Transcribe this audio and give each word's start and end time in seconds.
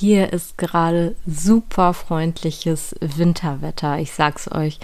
Hier 0.00 0.32
ist 0.32 0.56
gerade 0.56 1.14
super 1.26 1.92
freundliches 1.92 2.94
Winterwetter. 3.02 3.98
Ich 3.98 4.12
sag's 4.12 4.50
euch. 4.50 4.80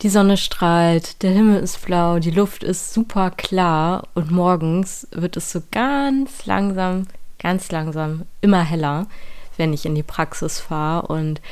Die 0.00 0.08
Sonne 0.08 0.38
strahlt, 0.38 1.22
der 1.22 1.32
Himmel 1.32 1.60
ist 1.60 1.84
blau, 1.84 2.20
die 2.20 2.30
Luft 2.30 2.64
ist 2.64 2.94
super 2.94 3.32
klar 3.32 4.08
und 4.14 4.30
morgens 4.30 5.06
wird 5.10 5.36
es 5.36 5.52
so 5.52 5.60
ganz 5.70 6.46
langsam, 6.46 7.06
ganz 7.38 7.70
langsam 7.70 8.22
immer 8.40 8.62
heller, 8.62 9.08
wenn 9.58 9.74
ich 9.74 9.84
in 9.84 9.94
die 9.94 10.02
Praxis 10.02 10.58
fahre. 10.58 11.08
Und 11.08 11.42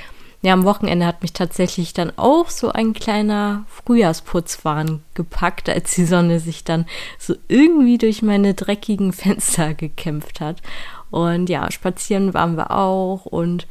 ja, 0.41 0.55
am 0.55 0.65
Wochenende 0.65 1.05
hat 1.05 1.21
mich 1.21 1.35
tatsächlich 1.35 1.93
dann 1.93 2.11
auch 2.17 2.49
so 2.49 2.71
ein 2.71 2.95
kleiner 2.95 3.67
Frühjahrsputzwahn 3.69 5.03
gepackt, 5.13 5.69
als 5.69 5.95
die 5.95 6.07
Sonne 6.07 6.41
sich 6.41 6.65
dann 6.65 6.87
so 7.19 7.35
irgendwie 7.49 7.99
durch 7.99 8.23
meine 8.23 8.55
dreckigen 8.55 9.13
Fenster 9.13 9.75
gekämpft 9.75 10.41
hat. 10.41 10.63
Und 11.11 11.49
ja, 11.49 11.71
spazieren 11.71 12.35
waren 12.35 12.57
wir 12.57 12.71
auch 12.71 13.27
und 13.27 13.67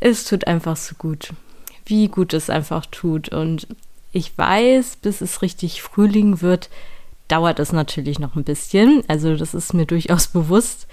es 0.00 0.24
tut 0.24 0.46
einfach 0.46 0.76
so 0.76 0.94
gut. 0.96 1.32
Wie 1.84 2.08
gut 2.08 2.34
es 2.34 2.50
einfach 2.50 2.86
tut. 2.86 3.28
Und 3.30 3.66
ich 4.12 4.36
weiß, 4.36 4.96
bis 4.96 5.20
es 5.20 5.42
richtig 5.42 5.82
Frühling 5.82 6.40
wird, 6.40 6.70
dauert 7.28 7.58
es 7.58 7.72
natürlich 7.72 8.18
noch 8.18 8.36
ein 8.36 8.44
bisschen. 8.44 9.02
Also 9.08 9.36
das 9.36 9.54
ist 9.54 9.74
mir 9.74 9.86
durchaus 9.86 10.26
bewusst. 10.28 10.86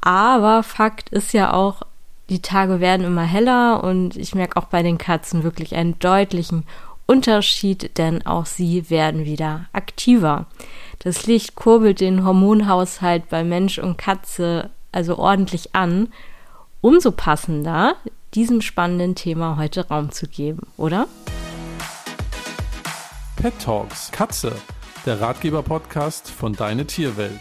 Aber 0.00 0.62
Fakt 0.62 1.10
ist 1.10 1.32
ja 1.32 1.52
auch, 1.52 1.82
die 2.28 2.42
Tage 2.42 2.80
werden 2.80 3.04
immer 3.06 3.24
heller 3.24 3.82
und 3.82 4.16
ich 4.16 4.34
merke 4.34 4.56
auch 4.56 4.66
bei 4.66 4.82
den 4.82 4.98
Katzen 4.98 5.42
wirklich 5.42 5.74
einen 5.74 5.98
deutlichen 5.98 6.64
Unterschied, 7.10 7.98
denn 7.98 8.24
auch 8.24 8.46
sie 8.46 8.88
werden 8.88 9.24
wieder 9.24 9.66
aktiver. 9.72 10.46
Das 11.00 11.26
Licht 11.26 11.56
kurbelt 11.56 11.98
den 11.98 12.24
Hormonhaushalt 12.24 13.28
bei 13.28 13.42
Mensch 13.42 13.80
und 13.80 13.98
Katze 13.98 14.70
also 14.92 15.18
ordentlich 15.18 15.74
an. 15.74 16.12
Umso 16.80 17.10
passender, 17.10 17.96
diesem 18.34 18.60
spannenden 18.60 19.16
Thema 19.16 19.56
heute 19.56 19.88
Raum 19.88 20.12
zu 20.12 20.28
geben, 20.28 20.60
oder? 20.76 21.08
Pet 23.34 23.54
Talks 23.58 24.12
Katze, 24.12 24.52
der 25.04 25.20
Ratgeber-Podcast 25.20 26.30
von 26.30 26.52
Deine 26.52 26.86
Tierwelt. 26.86 27.40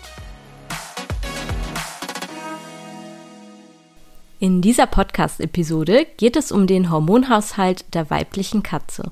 In 4.39 4.63
dieser 4.63 4.87
Podcast-Episode 4.87 6.07
geht 6.17 6.35
es 6.37 6.51
um 6.51 6.65
den 6.65 6.89
Hormonhaushalt 6.89 7.93
der 7.93 8.09
weiblichen 8.09 8.63
Katze. 8.63 9.11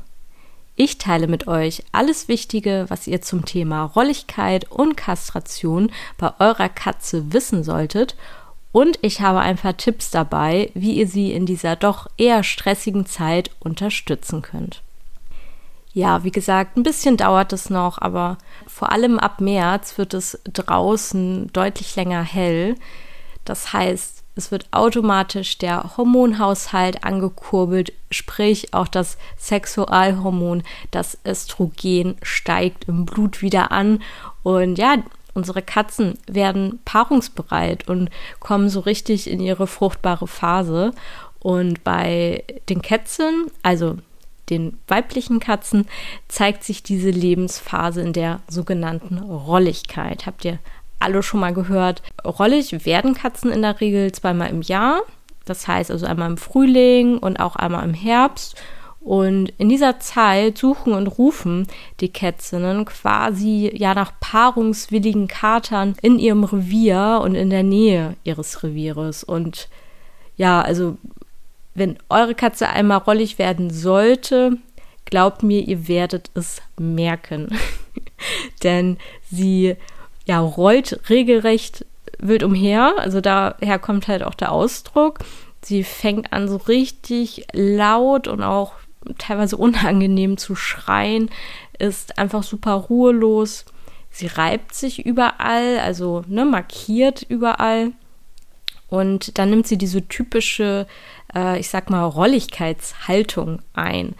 Ich 0.79 0.99
teile 0.99 1.25
mit 1.25 1.47
euch 1.47 1.83
alles 1.91 2.27
Wichtige, 2.27 2.85
was 2.89 3.07
ihr 3.07 3.19
zum 3.23 3.45
Thema 3.45 3.83
Rolligkeit 3.83 4.71
und 4.71 4.95
Kastration 4.95 5.91
bei 6.19 6.31
eurer 6.37 6.69
Katze 6.69 7.33
wissen 7.33 7.63
solltet 7.63 8.15
und 8.71 8.99
ich 9.01 9.21
habe 9.21 9.39
ein 9.39 9.57
paar 9.57 9.75
Tipps 9.75 10.11
dabei, 10.11 10.69
wie 10.75 10.93
ihr 10.93 11.07
sie 11.07 11.33
in 11.33 11.47
dieser 11.47 11.75
doch 11.75 12.05
eher 12.15 12.43
stressigen 12.43 13.07
Zeit 13.07 13.49
unterstützen 13.59 14.43
könnt. 14.43 14.83
Ja, 15.93 16.23
wie 16.23 16.29
gesagt, 16.29 16.77
ein 16.77 16.83
bisschen 16.83 17.17
dauert 17.17 17.53
es 17.53 17.71
noch, 17.71 17.97
aber 17.97 18.37
vor 18.67 18.91
allem 18.91 19.17
ab 19.17 19.41
März 19.41 19.97
wird 19.97 20.13
es 20.13 20.39
draußen 20.43 21.51
deutlich 21.53 21.95
länger 21.95 22.21
hell. 22.21 22.75
Das 23.45 23.73
heißt, 23.73 24.16
es 24.37 24.51
wird 24.51 24.67
automatisch 24.71 25.57
der 25.57 25.97
Hormonhaushalt 25.97 27.03
angekurbelt, 27.03 27.91
sprich 28.11 28.73
auch 28.73 28.87
das 28.87 29.17
Sexualhormon, 29.37 30.63
das 30.91 31.17
Östrogen 31.25 32.15
steigt 32.21 32.87
im 32.87 33.05
Blut 33.05 33.41
wieder 33.41 33.71
an. 33.71 34.01
Und 34.43 34.77
ja, 34.77 34.97
unsere 35.33 35.61
Katzen 35.61 36.17
werden 36.27 36.79
paarungsbereit 36.85 37.87
und 37.87 38.09
kommen 38.39 38.69
so 38.69 38.79
richtig 38.79 39.29
in 39.29 39.39
ihre 39.39 39.67
fruchtbare 39.67 40.27
Phase. 40.27 40.91
Und 41.39 41.83
bei 41.83 42.43
den 42.69 42.81
Kätzchen, 42.81 43.47
also 43.63 43.97
den 44.49 44.77
weiblichen 44.87 45.39
Katzen, 45.39 45.85
zeigt 46.27 46.63
sich 46.63 46.83
diese 46.83 47.09
Lebensphase 47.09 48.01
in 48.01 48.13
der 48.13 48.39
sogenannten 48.47 49.17
Rolligkeit. 49.17 50.25
Habt 50.25 50.45
ihr 50.45 50.59
alle 50.99 51.23
schon 51.23 51.39
mal 51.39 51.53
gehört. 51.53 52.01
Rollig 52.25 52.85
werden 52.85 53.13
Katzen 53.13 53.51
in 53.51 53.61
der 53.61 53.79
Regel 53.79 54.11
zweimal 54.11 54.49
im 54.49 54.61
Jahr. 54.61 55.01
Das 55.45 55.67
heißt 55.67 55.91
also 55.91 56.05
einmal 56.05 56.29
im 56.29 56.37
Frühling 56.37 57.17
und 57.17 57.39
auch 57.39 57.55
einmal 57.55 57.83
im 57.83 57.93
Herbst. 57.93 58.55
Und 58.99 59.53
in 59.57 59.69
dieser 59.69 59.99
Zeit 59.99 60.57
suchen 60.57 60.91
und 60.91 61.07
rufen 61.07 61.67
die 62.01 62.09
Kätzinnen 62.09 62.83
quasi 62.83 63.71
ja 63.73 63.93
nach 63.93 64.11
paarungswilligen 64.19 65.29
Katern 65.29 65.95
in 66.01 66.19
ihrem 66.19 66.43
Revier 66.43 67.21
und 67.23 67.35
in 67.35 67.49
der 67.49 67.63
Nähe 67.63 68.17
ihres 68.25 68.63
Revieres. 68.63 69.23
Und 69.23 69.69
ja, 70.35 70.61
also 70.61 70.97
wenn 71.73 71.97
eure 72.09 72.35
Katze 72.35 72.67
einmal 72.67 72.97
rollig 72.97 73.39
werden 73.39 73.69
sollte, 73.69 74.57
glaubt 75.05 75.41
mir, 75.41 75.61
ihr 75.61 75.87
werdet 75.87 76.29
es 76.33 76.61
merken. 76.77 77.47
Denn 78.63 78.97
sie 79.31 79.77
ja, 80.27 80.39
rollt 80.39 81.09
regelrecht 81.09 81.85
wild 82.19 82.43
umher. 82.43 82.95
Also 82.97 83.21
daher 83.21 83.79
kommt 83.79 84.07
halt 84.07 84.23
auch 84.23 84.35
der 84.35 84.51
Ausdruck. 84.51 85.19
Sie 85.61 85.83
fängt 85.83 86.33
an 86.33 86.47
so 86.47 86.57
richtig 86.57 87.47
laut 87.53 88.27
und 88.27 88.43
auch 88.43 88.73
teilweise 89.17 89.57
unangenehm 89.57 90.37
zu 90.37 90.55
schreien, 90.55 91.29
ist 91.79 92.17
einfach 92.17 92.43
super 92.43 92.73
ruhelos. 92.73 93.65
Sie 94.09 94.27
reibt 94.27 94.73
sich 94.73 95.05
überall, 95.05 95.79
also 95.79 96.23
ne, 96.27 96.45
markiert 96.45 97.23
überall. 97.27 97.91
Und 98.89 99.37
dann 99.37 99.49
nimmt 99.49 99.67
sie 99.67 99.77
diese 99.77 100.07
typische, 100.07 100.87
äh, 101.35 101.59
ich 101.59 101.69
sag 101.69 101.89
mal, 101.89 102.03
Rolligkeitshaltung 102.03 103.61
ein. 103.73 104.15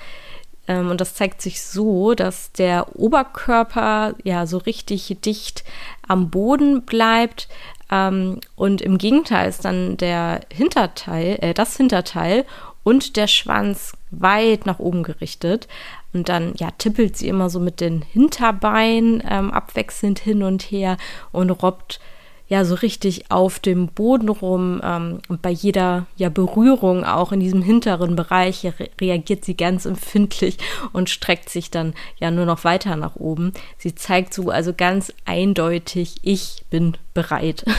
Ähm, 0.68 0.90
und 0.90 1.02
das 1.02 1.16
zeigt 1.16 1.42
sich 1.42 1.62
so, 1.62 2.14
dass 2.14 2.52
der 2.52 2.98
Oberkörper 2.98 4.16
ja 4.24 4.46
so 4.46 4.58
richtig 4.58 5.18
dicht 5.22 5.64
am 6.08 6.30
Boden 6.30 6.84
bleibt. 6.84 7.48
Ähm, 7.92 8.40
und 8.56 8.82
im 8.82 8.98
Gegenteil 8.98 9.50
ist 9.50 9.66
dann 9.66 9.98
der 9.98 10.42
Hinterteil, 10.52 11.38
äh, 11.42 11.54
das 11.54 11.78
Hinterteil 11.78 12.46
und 12.84 13.18
der 13.18 13.28
Schwanz 13.28 13.94
weit 14.12 14.66
nach 14.66 14.80
oben 14.80 15.04
gerichtet. 15.04 15.68
Und 16.14 16.30
dann 16.30 16.54
ja 16.56 16.72
tippelt 16.72 17.18
sie 17.18 17.28
immer 17.28 17.50
so 17.50 17.60
mit 17.60 17.82
den 17.82 18.02
Hinterbeinen 18.02 19.22
ähm, 19.30 19.52
abwechselnd 19.52 20.20
hin 20.20 20.44
und 20.44 20.64
her 20.64 20.98
und 21.32 21.50
robbt 21.50 22.00
ja 22.48 22.66
so 22.66 22.76
richtig 22.76 23.30
auf 23.30 23.60
dem 23.60 23.88
Boden 23.88 24.30
rum 24.30 24.82
ähm, 24.84 25.20
und 25.28 25.42
bei 25.42 25.50
jeder 25.50 26.06
ja 26.16 26.30
Berührung 26.30 27.04
auch 27.04 27.32
in 27.32 27.40
diesem 27.40 27.62
hinteren 27.62 28.16
Bereich 28.16 28.66
re 28.66 28.90
reagiert 29.00 29.46
sie 29.46 29.56
ganz 29.56 29.86
empfindlich 29.86 30.58
und 30.94 31.10
streckt 31.10 31.50
sich 31.50 31.72
dann 31.72 31.94
ja 32.20 32.32
nur 32.32 32.46
noch 32.46 32.64
weiter 32.64 32.96
nach 32.96 33.16
oben. 33.16 33.54
Sie 33.78 33.96
zeigt 33.96 34.34
so 34.34 34.50
also 34.50 34.74
ganz 34.74 35.14
eindeutig, 35.26 36.16
ich 36.22 36.64
bin 36.70 36.98
bereit. 37.14 37.66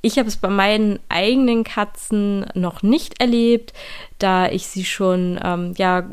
Ich 0.00 0.16
habe 0.16 0.28
es 0.28 0.36
bei 0.36 0.48
meinen 0.48 1.00
eigenen 1.08 1.64
Katzen 1.64 2.46
noch 2.54 2.84
nicht 2.84 3.20
erlebt, 3.20 3.72
da 4.20 4.48
ich 4.48 4.68
sie 4.68 4.84
schon 4.84 5.40
ähm, 5.42 5.74
ja 5.76 6.08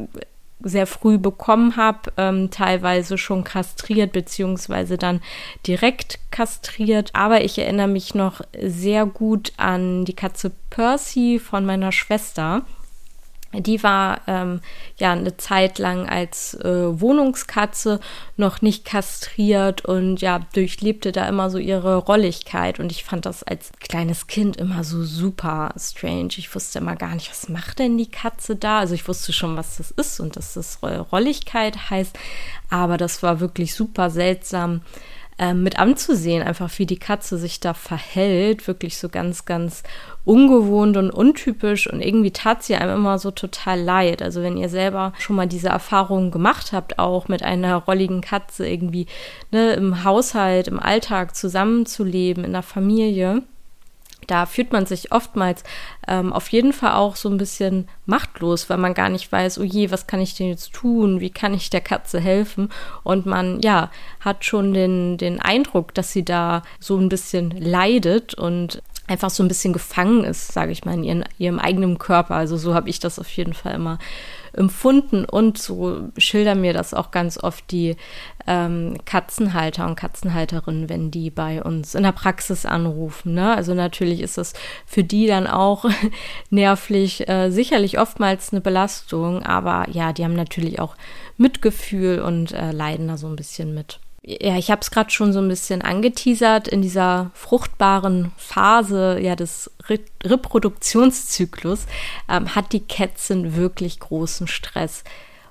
sehr 0.62 0.88
früh 0.88 1.18
bekommen 1.18 1.76
habe, 1.76 2.12
ähm, 2.18 2.50
teilweise 2.50 3.18
schon 3.18 3.44
kastriert 3.44 4.14
beziehungsweise 4.14 4.98
dann 4.98 5.22
direkt 5.68 6.20
kastriert. 6.32 7.12
Aber 7.14 7.44
ich 7.44 7.60
erinnere 7.60 7.88
mich 7.88 8.16
noch 8.16 8.42
sehr 8.60 9.06
gut 9.06 9.54
an 9.58 10.06
die 10.06 10.16
Katze 10.16 10.52
Percy 10.70 11.40
von 11.40 11.66
meiner 11.66 11.92
Schwester. 11.92 12.64
Die 13.62 13.84
war 13.84 14.22
ähm, 14.28 14.62
ja 14.98 15.12
eine 15.12 15.38
Zeit 15.38 15.80
lang 15.80 16.08
als 16.08 16.54
äh, 16.56 17.00
Wohnungskatze 17.00 18.00
noch 18.38 18.62
nicht 18.62 18.86
kastriert 18.86 19.86
und 19.86 20.22
ja 20.22 20.40
durchlebte 20.54 21.12
da 21.12 21.28
immer 21.28 21.50
so 21.50 21.58
ihre 21.58 21.98
Rolligkeit 21.98 22.80
und 22.80 22.92
ich 22.92 23.04
fand 23.04 23.26
das 23.26 23.44
als 23.44 23.72
kleines 23.80 24.28
Kind 24.28 24.58
immer 24.58 24.84
so 24.84 25.04
super 25.04 25.74
strange. 25.78 26.30
Ich 26.38 26.54
wusste 26.54 26.80
immer 26.80 26.96
gar 26.96 27.16
nicht, 27.16 27.30
was 27.30 27.50
macht 27.50 27.80
denn 27.80 27.98
die 27.98 28.10
Katze 28.10 28.56
da? 28.56 28.80
Also 28.80 28.94
ich 28.94 29.08
wusste 29.08 29.34
schon, 29.34 29.58
was 29.58 29.78
das 29.78 29.92
ist 29.92 30.20
und 30.20 30.36
dass 30.36 30.54
das 30.54 30.80
Rolligkeit 30.84 31.90
heißt, 31.90 32.18
aber 32.70 32.98
das 32.98 33.24
war 33.24 33.40
wirklich 33.40 33.74
super 33.76 34.10
seltsam 34.10 34.82
ähm, 35.38 35.64
mit 35.64 35.80
anzusehen, 35.80 36.44
einfach 36.44 36.72
wie 36.78 36.86
die 36.86 37.00
Katze 37.00 37.38
sich 37.38 37.60
da 37.60 37.74
verhält, 37.74 38.68
wirklich 38.68 38.98
so 38.98 39.10
ganz, 39.10 39.46
ganz 39.46 39.84
ungewohnt 40.24 40.98
und 40.98 41.12
untypisch 41.12 41.92
und 41.92 42.02
irgendwie 42.02 42.32
tat 42.32 42.64
sie 42.64 42.76
einem 42.76 42.96
immer 42.96 43.20
so 43.20 43.32
total 43.32 43.80
leid. 43.80 44.22
Also 44.22 44.42
wenn 44.42 44.58
ihr 44.58 44.70
selber 44.70 45.14
schon 45.20 45.36
mal 45.36 45.48
diese 45.48 45.70
Erfahrung 45.70 46.32
gemacht 46.32 46.72
habt, 46.72 47.00
auch 47.00 47.28
mit 47.28 47.44
einer 47.44 47.76
rolligen 47.76 48.22
Katze 48.22 48.68
irgendwie 48.68 49.08
ne, 49.52 49.74
im 49.74 50.04
Haushalt, 50.04 50.68
im 50.68 50.80
Alltag 50.80 51.36
zusammenzuleben, 51.36 52.44
in 52.44 52.54
der 52.54 52.64
Familie, 52.64 53.44
da 54.28 54.46
fühlt 54.46 54.72
man 54.72 54.86
sich 54.86 55.12
oftmals 55.12 55.64
ähm, 56.08 56.34
auf 56.34 56.50
jeden 56.50 56.74
Fall 56.74 56.94
auch 56.94 57.16
so 57.16 57.30
ein 57.30 57.38
bisschen 57.38 57.88
machtlos, 58.06 58.70
weil 58.70 58.78
man 58.78 58.94
gar 58.94 59.10
nicht 59.10 59.32
weiß, 59.32 59.60
oh 59.60 59.64
je, 59.64 59.92
was 59.92 60.08
kann 60.08 60.20
ich 60.20 60.36
denn 60.36 60.48
jetzt 60.48 60.74
tun? 60.74 61.20
Wie 61.20 61.30
kann 61.30 61.54
ich 61.54 61.70
der 61.70 61.82
Katze 61.82 62.20
helfen? 62.20 62.70
Und 63.04 63.26
man, 63.26 63.62
ja, 63.62 63.92
hat 64.20 64.46
schon 64.46 64.74
den, 64.74 65.18
den 65.18 65.40
Eindruck, 65.40 65.94
dass 65.94 66.12
sie 66.12 66.26
da 66.26 66.64
so 66.80 66.98
ein 66.98 67.10
bisschen 67.10 67.52
leidet 67.52 68.34
und 68.34 68.82
einfach 69.08 69.30
so 69.30 69.44
ein 69.44 69.48
bisschen 69.48 69.74
gefangen 69.74 70.24
ist, 70.24 70.52
sage 70.52 70.72
ich 70.72 70.84
mal, 70.84 70.96
in 70.96 71.04
ihren, 71.04 71.26
ihrem 71.38 71.60
eigenen 71.60 72.00
Körper. 72.00 72.36
Also 72.36 72.58
so 72.58 72.74
habe 72.74 72.90
ich 72.90 73.00
das 73.00 73.20
auf 73.20 73.30
jeden 73.30 73.54
Fall 73.54 73.76
immer 73.76 74.00
empfunden 74.56 75.26
und 75.26 75.58
so 75.58 76.10
schildern 76.18 76.62
mir 76.62 76.74
das 76.74 76.94
auch 76.94 77.12
ganz 77.12 77.38
oft 77.38 77.70
die 77.72 77.96
ähm, 78.48 78.98
Katzenhalter 79.06 79.86
und 79.88 79.96
Katzenhalterinnen, 79.96 80.90
wenn 80.90 81.12
die 81.12 81.30
bei 81.30 81.64
uns 81.64 81.96
in 81.96 82.04
der 82.04 82.12
Praxis 82.12 82.66
anrufen. 82.66 83.34
Ne? 83.34 83.56
Also 83.56 83.74
natürlich 83.74 84.22
ist 84.22 84.38
das 84.38 84.54
für 84.86 85.04
die 85.04 85.28
dann 85.28 85.48
auch 85.48 85.86
nervlich 86.50 87.28
äh, 87.28 87.50
sicherlich 87.50 88.00
oftmals 88.00 88.52
eine 88.52 88.62
Belastung, 88.62 89.44
aber 89.44 89.88
ja, 89.92 90.14
die 90.14 90.24
haben 90.24 90.36
natürlich 90.36 90.80
auch 90.80 90.96
Mitgefühl 91.38 92.22
und 92.22 92.52
äh, 92.52 92.72
leiden 92.72 93.08
da 93.08 93.18
so 93.18 93.28
ein 93.28 93.36
bisschen 93.36 93.74
mit 93.74 94.00
ja, 94.28 94.58
ich 94.58 94.72
habe 94.72 94.82
es 94.82 94.90
gerade 94.90 95.12
schon 95.12 95.34
so 95.34 95.40
ein 95.40 95.48
bisschen 95.48 95.84
angeteasert, 95.84 96.68
in 96.68 96.82
dieser 96.82 97.30
fruchtbaren 97.36 98.32
Phase 98.38 99.20
ja, 99.22 99.36
des 99.36 99.72
Re 99.88 100.00
Reproduktionszyklus 100.24 101.86
ähm, 102.28 102.56
hat 102.56 102.74
die 102.74 102.80
Kätzin 102.80 103.56
wirklich 103.56 104.00
großen 104.00 104.48
Stress. 104.48 105.04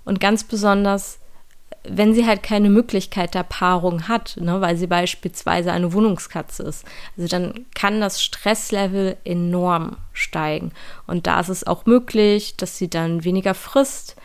Und 0.04 0.18
ganz 0.18 0.42
besonders, 0.42 1.20
wenn 1.84 2.14
sie 2.14 2.26
halt 2.26 2.42
keine 2.42 2.68
Möglichkeit 2.68 3.34
der 3.34 3.44
Paarung 3.44 4.08
hat, 4.08 4.36
ne, 4.40 4.60
weil 4.60 4.76
sie 4.76 4.88
beispielsweise 4.88 5.70
eine 5.70 5.92
Wohnungskatze 5.92 6.64
ist. 6.64 6.84
Also 7.16 7.28
dann 7.28 7.66
kann 7.76 8.00
das 8.00 8.20
Stresslevel 8.20 9.16
enorm 9.24 9.98
steigen. 10.12 10.72
Und 11.06 11.28
da 11.28 11.38
ist 11.38 11.48
es 11.48 11.64
auch 11.64 11.86
möglich, 11.86 12.56
dass 12.56 12.76
sie 12.76 12.90
dann 12.90 13.22
weniger 13.22 13.54
frisst, 13.54 14.16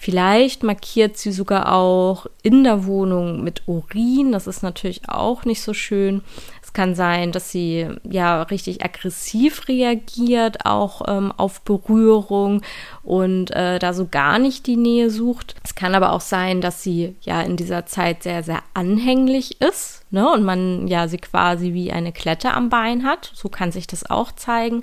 Vielleicht 0.00 0.62
markiert 0.62 1.16
sie 1.16 1.32
sogar 1.32 1.74
auch 1.74 2.26
in 2.44 2.62
der 2.62 2.86
Wohnung 2.86 3.42
mit 3.42 3.66
Urin. 3.66 4.30
Das 4.30 4.46
ist 4.46 4.62
natürlich 4.62 5.08
auch 5.08 5.44
nicht 5.44 5.60
so 5.60 5.74
schön. 5.74 6.22
Es 6.68 6.74
kann 6.74 6.94
sein, 6.94 7.32
dass 7.32 7.50
sie 7.50 7.88
ja 8.04 8.42
richtig 8.42 8.84
aggressiv 8.84 9.68
reagiert, 9.68 10.66
auch 10.66 11.00
ähm, 11.08 11.32
auf 11.34 11.62
Berührung 11.62 12.60
und 13.02 13.50
äh, 13.52 13.78
da 13.78 13.94
so 13.94 14.06
gar 14.06 14.38
nicht 14.38 14.66
die 14.66 14.76
Nähe 14.76 15.08
sucht. 15.08 15.54
Es 15.64 15.74
kann 15.74 15.94
aber 15.94 16.12
auch 16.12 16.20
sein, 16.20 16.60
dass 16.60 16.82
sie 16.82 17.16
ja 17.22 17.40
in 17.40 17.56
dieser 17.56 17.86
Zeit 17.86 18.22
sehr, 18.22 18.42
sehr 18.42 18.62
anhänglich 18.74 19.62
ist 19.62 20.04
ne? 20.10 20.30
und 20.30 20.44
man 20.44 20.88
ja 20.88 21.08
sie 21.08 21.16
quasi 21.16 21.72
wie 21.72 21.90
eine 21.90 22.12
Klette 22.12 22.52
am 22.52 22.68
Bein 22.68 23.02
hat. 23.02 23.32
So 23.34 23.48
kann 23.48 23.72
sich 23.72 23.86
das 23.86 24.10
auch 24.10 24.30
zeigen. 24.32 24.82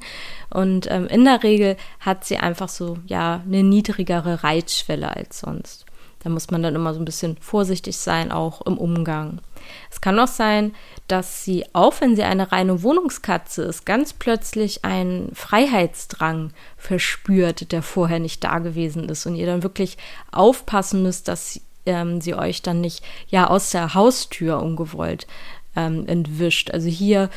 Und 0.50 0.90
ähm, 0.90 1.06
in 1.06 1.24
der 1.24 1.44
Regel 1.44 1.78
hat 2.00 2.26
sie 2.26 2.38
einfach 2.38 2.70
so 2.70 2.98
ja 3.06 3.44
eine 3.46 3.62
niedrigere 3.62 4.44
Reizschwelle 4.44 5.16
als 5.16 5.42
sonst. 5.42 5.85
Da 6.26 6.32
muss 6.32 6.50
man 6.50 6.64
dann 6.64 6.74
immer 6.74 6.92
so 6.96 7.00
ein 7.00 7.06
bisschen 7.06 7.38
vorsichtig 7.40 7.98
sein, 7.98 8.32
auch 8.32 8.64
im 8.64 8.80
Umgang. 8.80 9.42
Es 9.92 10.02
kann 10.02 10.18
auch 10.18 10.28
sein, 10.28 10.74
dass 11.08 11.46
sie, 11.46 11.66
auch 11.74 12.02
wenn 12.02 12.16
sie 12.16 12.24
eine 12.24 12.52
reine 12.52 12.82
Wohnungskatze 12.82 13.62
ist, 13.62 13.86
ganz 13.86 14.12
plötzlich 14.12 14.84
einen 14.84 15.36
Freiheitsdrang 15.36 16.50
verspürt, 16.78 17.72
der 17.72 17.84
vorher 17.84 18.18
nicht 18.18 18.44
da 18.44 18.58
gewesen 18.58 19.08
ist 19.08 19.28
und 19.28 19.36
ihr 19.36 19.46
dann 19.46 19.62
wirklich 19.62 20.00
aufpassen 20.32 21.04
müsst, 21.04 21.28
dass 21.28 21.54
sie, 21.54 21.62
ähm, 21.86 22.20
sie 22.22 22.34
euch 22.34 22.64
dann 22.64 22.82
nicht 22.82 23.06
ja 23.28 23.48
aus 23.48 23.70
der 23.70 23.94
Haustür 23.94 24.64
ungewollt 24.64 25.28
ähm, 25.76 26.08
entwischt. 26.08 26.72
Also 26.72 26.88
hier 26.88 27.30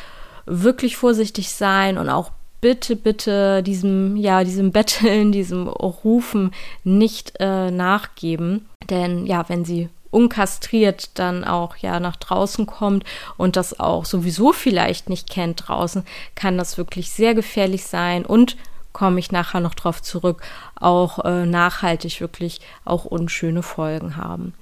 wirklich 0.46 0.96
vorsichtig 0.96 1.50
sein 1.50 1.98
und 1.98 2.08
auch 2.08 2.30
bitte, 2.60 2.96
bitte 2.96 3.62
diesem, 3.62 4.16
ja, 4.16 4.44
diesem 4.44 4.72
Betteln, 4.72 5.32
diesem 5.32 5.68
Rufen 5.68 6.52
nicht 6.84 7.34
äh, 7.40 7.70
nachgeben. 7.70 8.68
Denn 8.90 9.26
ja, 9.26 9.48
wenn 9.48 9.64
sie 9.64 9.88
unkastriert 10.10 11.18
dann 11.18 11.44
auch 11.44 11.76
ja 11.76 12.00
nach 12.00 12.16
draußen 12.16 12.64
kommt 12.66 13.04
und 13.36 13.56
das 13.56 13.78
auch 13.78 14.06
sowieso 14.06 14.52
vielleicht 14.52 15.10
nicht 15.10 15.28
kennt 15.28 15.68
draußen, 15.68 16.04
kann 16.34 16.56
das 16.56 16.78
wirklich 16.78 17.10
sehr 17.10 17.34
gefährlich 17.34 17.84
sein 17.84 18.24
und 18.24 18.56
komme 18.94 19.20
ich 19.20 19.30
nachher 19.32 19.60
noch 19.60 19.74
drauf 19.74 20.00
zurück, 20.00 20.42
auch 20.80 21.24
äh, 21.24 21.44
nachhaltig 21.44 22.22
wirklich 22.22 22.62
auch 22.86 23.04
unschöne 23.04 23.62
Folgen 23.62 24.16
haben 24.16 24.54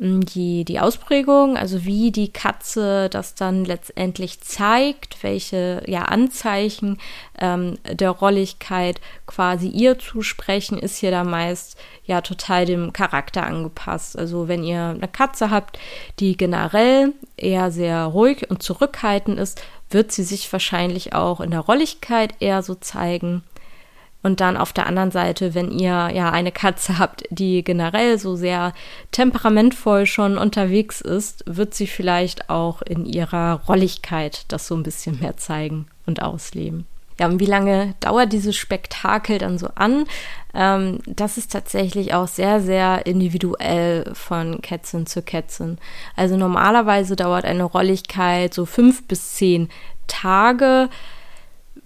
die, 0.00 0.64
die 0.64 0.80
Ausprägung, 0.80 1.58
also 1.58 1.84
wie 1.84 2.10
die 2.10 2.32
Katze 2.32 3.10
das 3.10 3.34
dann 3.34 3.66
letztendlich 3.66 4.40
zeigt, 4.40 5.22
welche 5.22 5.82
ja, 5.86 6.04
Anzeichen 6.04 6.96
ähm, 7.38 7.76
der 7.84 8.08
Rolligkeit 8.08 8.98
quasi 9.26 9.68
ihr 9.68 9.98
zusprechen, 9.98 10.78
ist 10.78 10.96
hier 10.96 11.10
da 11.10 11.22
meist 11.22 11.76
ja 12.06 12.22
total 12.22 12.64
dem 12.64 12.94
Charakter 12.94 13.44
angepasst. 13.44 14.18
Also 14.18 14.48
wenn 14.48 14.64
ihr 14.64 14.80
eine 14.80 15.08
Katze 15.08 15.50
habt, 15.50 15.78
die 16.18 16.34
generell 16.34 17.12
eher 17.36 17.70
sehr 17.70 18.04
ruhig 18.04 18.48
und 18.48 18.62
zurückhaltend 18.62 19.38
ist, 19.38 19.60
wird 19.90 20.12
sie 20.12 20.24
sich 20.24 20.50
wahrscheinlich 20.50 21.12
auch 21.12 21.40
in 21.40 21.50
der 21.50 21.60
Rolligkeit 21.60 22.32
eher 22.40 22.62
so 22.62 22.74
zeigen. 22.74 23.42
Und 24.22 24.40
dann 24.40 24.56
auf 24.56 24.72
der 24.72 24.86
anderen 24.86 25.10
Seite, 25.10 25.54
wenn 25.54 25.70
ihr 25.70 26.10
ja 26.12 26.30
eine 26.30 26.52
Katze 26.52 26.98
habt, 26.98 27.24
die 27.30 27.64
generell 27.64 28.18
so 28.18 28.36
sehr 28.36 28.74
temperamentvoll 29.12 30.04
schon 30.04 30.36
unterwegs 30.36 31.00
ist, 31.00 31.42
wird 31.46 31.74
sie 31.74 31.86
vielleicht 31.86 32.50
auch 32.50 32.82
in 32.82 33.06
ihrer 33.06 33.62
Rolligkeit 33.66 34.44
das 34.48 34.66
so 34.66 34.74
ein 34.74 34.82
bisschen 34.82 35.20
mehr 35.20 35.38
zeigen 35.38 35.86
und 36.06 36.20
ausleben. 36.20 36.86
Ja, 37.20 37.26
und 37.26 37.38
wie 37.38 37.46
lange 37.46 37.94
dauert 38.00 38.32
dieses 38.32 38.56
Spektakel 38.56 39.36
dann 39.36 39.58
so 39.58 39.68
an? 39.74 40.06
Ähm, 40.54 41.00
das 41.04 41.36
ist 41.36 41.52
tatsächlich 41.52 42.14
auch 42.14 42.26
sehr, 42.26 42.62
sehr 42.62 43.04
individuell 43.04 44.10
von 44.14 44.62
Kätzin 44.62 45.04
zu 45.04 45.20
Kätzin. 45.20 45.76
Also 46.16 46.38
normalerweise 46.38 47.16
dauert 47.16 47.44
eine 47.44 47.64
Rolligkeit 47.64 48.54
so 48.54 48.64
fünf 48.64 49.06
bis 49.06 49.34
zehn 49.34 49.68
Tage, 50.06 50.88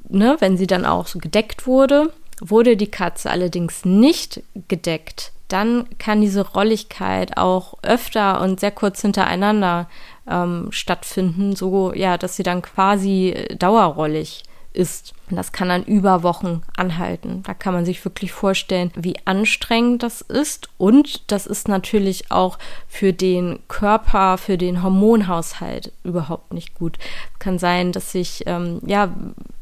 ne, 0.08 0.36
wenn 0.38 0.56
sie 0.56 0.68
dann 0.68 0.86
auch 0.86 1.08
so 1.08 1.18
gedeckt 1.18 1.66
wurde. 1.66 2.12
Wurde 2.40 2.76
die 2.76 2.90
Katze 2.90 3.30
allerdings 3.30 3.84
nicht 3.84 4.42
gedeckt, 4.68 5.32
dann 5.48 5.86
kann 5.98 6.20
diese 6.20 6.52
Rolligkeit 6.52 7.36
auch 7.36 7.78
öfter 7.82 8.40
und 8.40 8.60
sehr 8.60 8.70
kurz 8.70 9.02
hintereinander 9.02 9.88
ähm, 10.28 10.68
stattfinden, 10.70 11.54
so 11.54 11.92
ja, 11.94 12.18
dass 12.18 12.36
sie 12.36 12.42
dann 12.42 12.62
quasi 12.62 13.46
dauerrollig 13.58 14.42
ist. 14.74 15.14
Das 15.30 15.52
kann 15.52 15.68
dann 15.68 15.84
über 15.84 16.22
Wochen 16.22 16.62
anhalten. 16.76 17.42
Da 17.46 17.54
kann 17.54 17.72
man 17.72 17.84
sich 17.84 18.04
wirklich 18.04 18.32
vorstellen, 18.32 18.90
wie 18.94 19.16
anstrengend 19.24 20.02
das 20.02 20.20
ist. 20.20 20.68
Und 20.76 21.30
das 21.30 21.46
ist 21.46 21.68
natürlich 21.68 22.30
auch 22.30 22.58
für 22.88 23.12
den 23.12 23.60
Körper, 23.68 24.36
für 24.36 24.58
den 24.58 24.82
Hormonhaushalt 24.82 25.92
überhaupt 26.02 26.52
nicht 26.52 26.74
gut. 26.74 26.98
Kann 27.38 27.58
sein, 27.58 27.92
dass 27.92 28.12
sich 28.12 28.42
ähm, 28.46 28.80
ja 28.84 29.14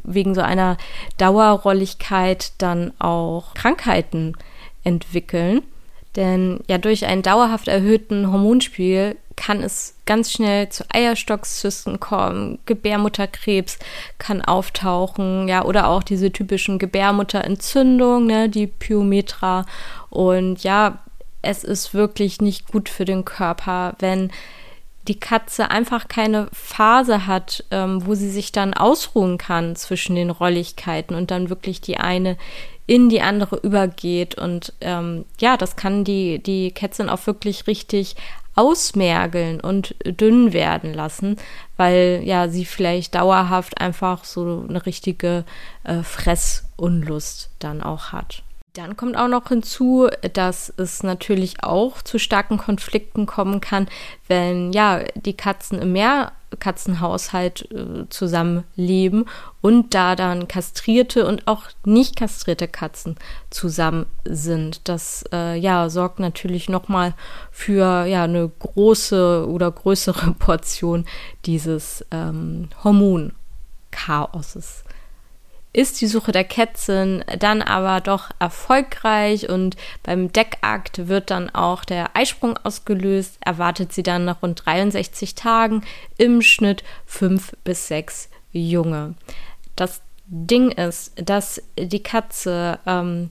wegen 0.02 0.34
so 0.34 0.40
einer 0.40 0.76
Dauerrolligkeit 1.18 2.52
dann 2.58 2.92
auch 2.98 3.54
Krankheiten 3.54 4.34
entwickeln. 4.82 5.62
Denn 6.16 6.60
ja, 6.68 6.76
durch 6.78 7.06
einen 7.06 7.22
dauerhaft 7.22 7.68
erhöhten 7.68 8.30
Hormonspiegel 8.30 9.16
kann 9.36 9.62
es 9.62 9.94
ganz 10.06 10.32
schnell 10.32 10.68
zu 10.68 10.84
Eierstockzysten 10.92 12.00
kommen, 12.00 12.58
Gebärmutterkrebs 12.66 13.78
kann 14.18 14.42
auftauchen, 14.42 15.48
ja, 15.48 15.64
oder 15.64 15.88
auch 15.88 16.02
diese 16.02 16.32
typischen 16.32 16.78
Gebärmutterentzündungen, 16.78 18.26
ne, 18.26 18.48
die 18.48 18.66
Pyometra. 18.66 19.66
Und 20.10 20.62
ja, 20.62 20.98
es 21.42 21.64
ist 21.64 21.94
wirklich 21.94 22.40
nicht 22.40 22.68
gut 22.70 22.88
für 22.88 23.04
den 23.04 23.24
Körper, 23.24 23.94
wenn 23.98 24.30
die 25.08 25.18
Katze 25.18 25.70
einfach 25.70 26.06
keine 26.06 26.48
Phase 26.52 27.26
hat, 27.26 27.64
ähm, 27.72 28.06
wo 28.06 28.14
sie 28.14 28.30
sich 28.30 28.52
dann 28.52 28.72
ausruhen 28.72 29.36
kann 29.36 29.74
zwischen 29.74 30.14
den 30.14 30.30
Rolligkeiten 30.30 31.16
und 31.16 31.32
dann 31.32 31.50
wirklich 31.50 31.80
die 31.80 31.96
eine 31.96 32.36
in 32.86 33.08
die 33.08 33.20
andere 33.20 33.56
übergeht. 33.56 34.36
Und 34.36 34.72
ähm, 34.80 35.24
ja, 35.40 35.56
das 35.56 35.76
kann 35.76 36.04
die, 36.04 36.40
die 36.40 36.70
Kätzin 36.70 37.08
auch 37.08 37.26
wirklich 37.26 37.66
richtig 37.66 38.16
ausmergeln 38.54 39.60
und 39.60 39.94
dünn 40.04 40.52
werden 40.52 40.92
lassen, 40.92 41.36
weil 41.76 42.20
ja 42.24 42.48
sie 42.48 42.64
vielleicht 42.64 43.14
dauerhaft 43.14 43.80
einfach 43.80 44.24
so 44.24 44.66
eine 44.68 44.84
richtige 44.84 45.44
äh, 45.84 46.02
Fressunlust 46.02 47.50
dann 47.58 47.82
auch 47.82 48.12
hat. 48.12 48.42
Dann 48.74 48.96
kommt 48.96 49.18
auch 49.18 49.28
noch 49.28 49.48
hinzu, 49.48 50.08
dass 50.32 50.72
es 50.78 51.02
natürlich 51.02 51.62
auch 51.62 52.00
zu 52.00 52.18
starken 52.18 52.56
Konflikten 52.56 53.26
kommen 53.26 53.60
kann, 53.60 53.86
wenn 54.28 54.72
ja 54.72 55.00
die 55.14 55.36
Katzen 55.36 55.78
im 55.78 55.92
Mehrkatzenhaushalt 55.92 57.70
äh, 57.70 58.08
zusammenleben 58.08 59.26
und 59.60 59.92
da 59.92 60.16
dann 60.16 60.48
kastrierte 60.48 61.26
und 61.26 61.48
auch 61.48 61.64
nicht 61.84 62.16
kastrierte 62.16 62.66
Katzen 62.66 63.16
zusammen 63.50 64.06
sind. 64.24 64.88
Das 64.88 65.26
äh, 65.34 65.58
ja 65.58 65.90
sorgt 65.90 66.18
natürlich 66.18 66.70
nochmal 66.70 67.12
für 67.50 68.06
ja 68.06 68.24
eine 68.24 68.50
große 68.58 69.48
oder 69.50 69.70
größere 69.70 70.32
Portion 70.38 71.04
dieses 71.44 72.06
ähm, 72.10 72.70
Hormonchaoses 72.82 74.84
ist 75.72 76.00
die 76.00 76.06
Suche 76.06 76.32
der 76.32 76.44
Kätzin 76.44 77.24
dann 77.38 77.62
aber 77.62 78.00
doch 78.00 78.30
erfolgreich 78.38 79.48
und 79.48 79.76
beim 80.02 80.30
Deckakt 80.30 81.08
wird 81.08 81.30
dann 81.30 81.50
auch 81.50 81.84
der 81.84 82.14
Eisprung 82.14 82.58
ausgelöst, 82.58 83.38
erwartet 83.40 83.92
sie 83.92 84.02
dann 84.02 84.24
nach 84.24 84.42
rund 84.42 84.64
63 84.66 85.34
Tagen 85.34 85.82
im 86.18 86.42
Schnitt 86.42 86.84
fünf 87.06 87.56
bis 87.64 87.88
sechs 87.88 88.28
Junge. 88.52 89.14
das 89.76 90.02
Ding 90.26 90.70
ist, 90.70 91.12
dass 91.16 91.62
die 91.78 92.02
Katze 92.02 92.78
ähm, 92.86 93.30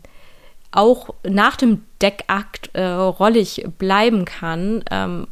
auch 0.71 1.13
nach 1.23 1.55
dem 1.55 1.83
Deckakt 2.01 2.69
äh, 2.73 2.83
rollig 2.83 3.65
bleiben 3.77 4.25
kann 4.25 4.83
ähm, 4.91 5.27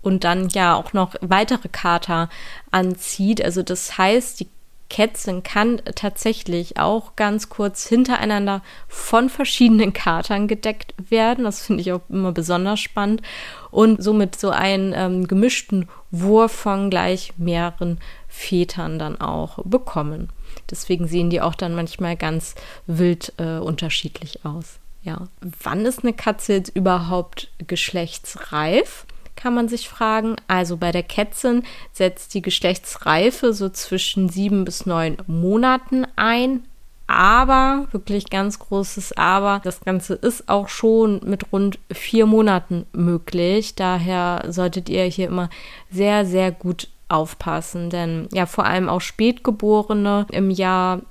und 0.00 0.24
dann 0.24 0.48
ja 0.48 0.74
auch 0.74 0.92
noch 0.92 1.14
weitere 1.20 1.68
Kater 1.68 2.28
anzieht. 2.70 3.44
Also 3.44 3.62
das 3.62 3.98
heißt, 3.98 4.40
die 4.40 4.48
Kätzchen 4.88 5.42
kann 5.42 5.82
tatsächlich 5.94 6.78
auch 6.78 7.16
ganz 7.16 7.48
kurz 7.48 7.86
hintereinander 7.86 8.62
von 8.88 9.28
verschiedenen 9.28 9.92
Katern 9.94 10.48
gedeckt 10.48 10.94
werden. 11.10 11.44
Das 11.44 11.62
finde 11.62 11.80
ich 11.82 11.92
auch 11.92 12.02
immer 12.08 12.32
besonders 12.32 12.80
spannend. 12.80 13.22
Und 13.70 14.02
somit 14.02 14.36
so 14.36 14.50
einen 14.50 14.92
ähm, 14.94 15.26
gemischten 15.26 15.88
Wurf 16.10 16.52
von 16.52 16.90
gleich 16.90 17.32
mehreren 17.36 17.98
Vätern 18.28 18.98
dann 18.98 19.20
auch 19.20 19.58
bekommen. 19.64 20.30
Deswegen 20.70 21.06
sehen 21.08 21.30
die 21.30 21.40
auch 21.40 21.54
dann 21.54 21.74
manchmal 21.74 22.16
ganz 22.16 22.54
wild 22.86 23.32
äh, 23.38 23.58
unterschiedlich 23.58 24.44
aus. 24.44 24.78
Ja. 25.02 25.28
Wann 25.40 25.86
ist 25.86 26.02
eine 26.02 26.12
Katze 26.12 26.54
jetzt 26.54 26.74
überhaupt 26.74 27.48
geschlechtsreif? 27.64 29.05
Kann 29.36 29.54
man 29.54 29.68
sich 29.68 29.88
fragen. 29.88 30.36
Also 30.48 30.76
bei 30.76 30.90
der 30.90 31.02
Kätzin 31.02 31.62
setzt 31.92 32.34
die 32.34 32.42
Geschlechtsreife 32.42 33.52
so 33.52 33.68
zwischen 33.68 34.28
sieben 34.28 34.64
bis 34.64 34.86
neun 34.86 35.18
Monaten 35.26 36.06
ein. 36.16 36.64
Aber, 37.08 37.86
wirklich 37.92 38.30
ganz 38.30 38.58
großes 38.58 39.16
Aber, 39.16 39.60
das 39.62 39.80
Ganze 39.80 40.14
ist 40.14 40.48
auch 40.48 40.68
schon 40.68 41.20
mit 41.24 41.52
rund 41.52 41.78
vier 41.92 42.26
Monaten 42.26 42.84
möglich. 42.92 43.76
Daher 43.76 44.42
solltet 44.48 44.88
ihr 44.88 45.04
hier 45.04 45.28
immer 45.28 45.48
sehr, 45.88 46.26
sehr 46.26 46.50
gut 46.50 46.88
aufpassen. 47.08 47.90
Denn 47.90 48.28
ja, 48.32 48.46
vor 48.46 48.66
allem 48.66 48.88
auch 48.88 49.00
Spätgeborene 49.00 50.26
im 50.32 50.50
Jahr 50.50 51.02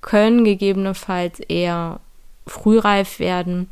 können 0.00 0.44
gegebenenfalls 0.44 1.38
eher 1.40 2.00
frühreif 2.46 3.18
werden 3.18 3.68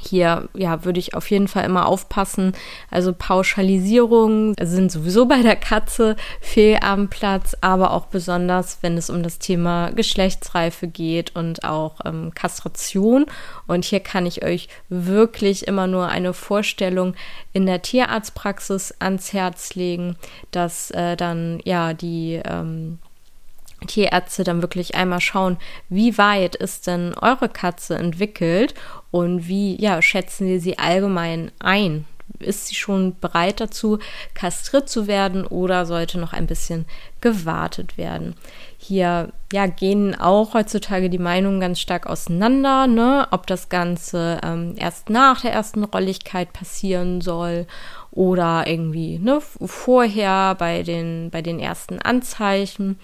hier 0.00 0.48
ja, 0.54 0.84
würde 0.84 0.98
ich 0.98 1.14
auf 1.14 1.30
jeden 1.30 1.48
Fall 1.48 1.64
immer 1.64 1.86
aufpassen. 1.86 2.52
Also 2.90 3.12
Pauschalisierungen 3.12 4.54
sind 4.60 4.92
sowieso 4.92 5.26
bei 5.26 5.42
der 5.42 5.56
Katze 5.56 6.16
fehl 6.40 6.78
am 6.82 7.08
Platz, 7.08 7.56
aber 7.60 7.92
auch 7.92 8.06
besonders, 8.06 8.78
wenn 8.82 8.96
es 8.96 9.10
um 9.10 9.22
das 9.22 9.38
Thema 9.38 9.90
Geschlechtsreife 9.90 10.88
geht 10.88 11.34
und 11.36 11.64
auch 11.64 11.96
ähm, 12.04 12.32
Kastration. 12.34 13.26
Und 13.66 13.84
hier 13.84 14.00
kann 14.00 14.26
ich 14.26 14.44
euch 14.44 14.68
wirklich 14.88 15.66
immer 15.66 15.86
nur 15.86 16.08
eine 16.08 16.32
Vorstellung 16.32 17.14
in 17.52 17.66
der 17.66 17.82
Tierarztpraxis 17.82 18.94
ans 18.98 19.32
Herz 19.32 19.74
legen, 19.74 20.16
dass 20.50 20.90
äh, 20.90 21.16
dann 21.16 21.60
ja 21.64 21.94
die 21.94 22.40
ähm, 22.44 22.98
Tierärzte 23.86 24.44
dann 24.44 24.62
wirklich 24.62 24.94
einmal 24.94 25.20
schauen, 25.20 25.58
wie 25.88 26.16
weit 26.18 26.56
ist 26.56 26.86
denn 26.86 27.14
eure 27.20 27.48
Katze 27.48 27.96
entwickelt 27.96 28.74
und 29.10 29.48
wie 29.48 29.80
ja, 29.80 30.00
schätzen 30.00 30.46
Sie 30.46 30.58
sie 30.58 30.78
allgemein 30.78 31.52
ein? 31.58 32.06
Ist 32.40 32.66
sie 32.66 32.74
schon 32.74 33.18
bereit 33.20 33.60
dazu, 33.60 33.98
kastriert 34.34 34.88
zu 34.88 35.06
werden 35.06 35.46
oder 35.46 35.86
sollte 35.86 36.18
noch 36.18 36.32
ein 36.32 36.46
bisschen 36.46 36.84
gewartet 37.20 37.96
werden? 37.96 38.34
Hier 38.78 39.32
ja, 39.52 39.66
gehen 39.66 40.18
auch 40.18 40.52
heutzutage 40.52 41.08
die 41.08 41.18
Meinungen 41.18 41.60
ganz 41.60 41.80
stark 41.80 42.06
auseinander, 42.06 42.88
ne? 42.88 43.28
ob 43.30 43.46
das 43.46 43.68
Ganze 43.68 44.40
ähm, 44.42 44.74
erst 44.76 45.08
nach 45.08 45.40
der 45.42 45.52
ersten 45.52 45.84
Rolligkeit 45.84 46.52
passieren 46.52 47.20
soll 47.20 47.66
oder 48.10 48.64
irgendwie 48.66 49.18
ne, 49.18 49.40
vorher 49.40 50.56
bei 50.56 50.82
den, 50.82 51.30
bei 51.30 51.42
den 51.42 51.60
ersten 51.60 52.00
Anzeichen. 52.00 52.98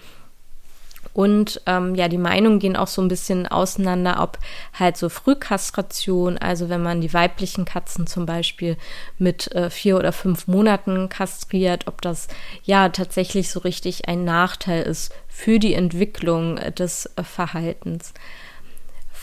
Und 1.13 1.61
ähm, 1.67 1.95
ja, 1.95 2.07
die 2.07 2.17
Meinungen 2.17 2.59
gehen 2.59 2.75
auch 2.75 2.87
so 2.87 3.01
ein 3.01 3.07
bisschen 3.07 3.47
auseinander, 3.47 4.21
ob 4.21 4.39
halt 4.73 4.97
so 4.97 5.09
Frühkastration, 5.09 6.37
also 6.37 6.69
wenn 6.69 6.81
man 6.81 7.01
die 7.01 7.13
weiblichen 7.13 7.65
Katzen 7.65 8.07
zum 8.07 8.25
Beispiel 8.25 8.77
mit 9.19 9.51
äh, 9.53 9.69
vier 9.69 9.97
oder 9.97 10.11
fünf 10.11 10.47
Monaten 10.47 11.09
kastriert, 11.09 11.87
ob 11.87 12.01
das 12.01 12.27
ja 12.63 12.89
tatsächlich 12.89 13.49
so 13.49 13.59
richtig 13.59 14.07
ein 14.07 14.25
Nachteil 14.25 14.83
ist 14.83 15.13
für 15.27 15.59
die 15.59 15.75
Entwicklung 15.75 16.55
des 16.77 17.05
äh, 17.15 17.23
Verhaltens. 17.23 18.13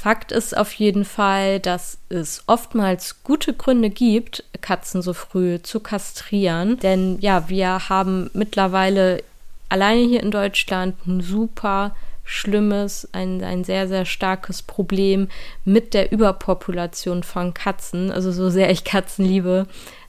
Fakt 0.01 0.33
ist 0.33 0.57
auf 0.57 0.73
jeden 0.73 1.05
Fall, 1.05 1.61
dass 1.61 1.99
es 2.09 2.45
oftmals 2.47 3.23
gute 3.23 3.53
Gründe 3.53 3.91
gibt, 3.91 4.45
Katzen 4.63 5.03
so 5.03 5.13
früh 5.13 5.61
zu 5.61 5.81
kastrieren. 5.81 6.79
Denn 6.79 7.19
ja, 7.21 7.51
wir 7.51 7.91
haben 7.91 8.31
mittlerweile 8.33 9.23
alleine 9.71 10.03
hier 10.03 10.23
in 10.23 10.31
Deutschland 10.31 10.95
ein 11.07 11.23
super 11.23 11.95
schlimmes, 12.25 13.09
ein, 13.13 13.43
ein 13.43 13.65
sehr, 13.65 13.89
sehr 13.89 14.05
starkes 14.05 14.63
Problem 14.63 15.29
mit 15.65 15.95
der 15.95 16.13
Überpopulation 16.13 17.23
von 17.23 17.55
Katzen. 17.55 18.13
Also 18.13 18.31
so 18.31 18.51
sehr 18.51 18.71
ich 18.71 18.85
Katzen 18.85 19.25
liebe, 19.25 19.67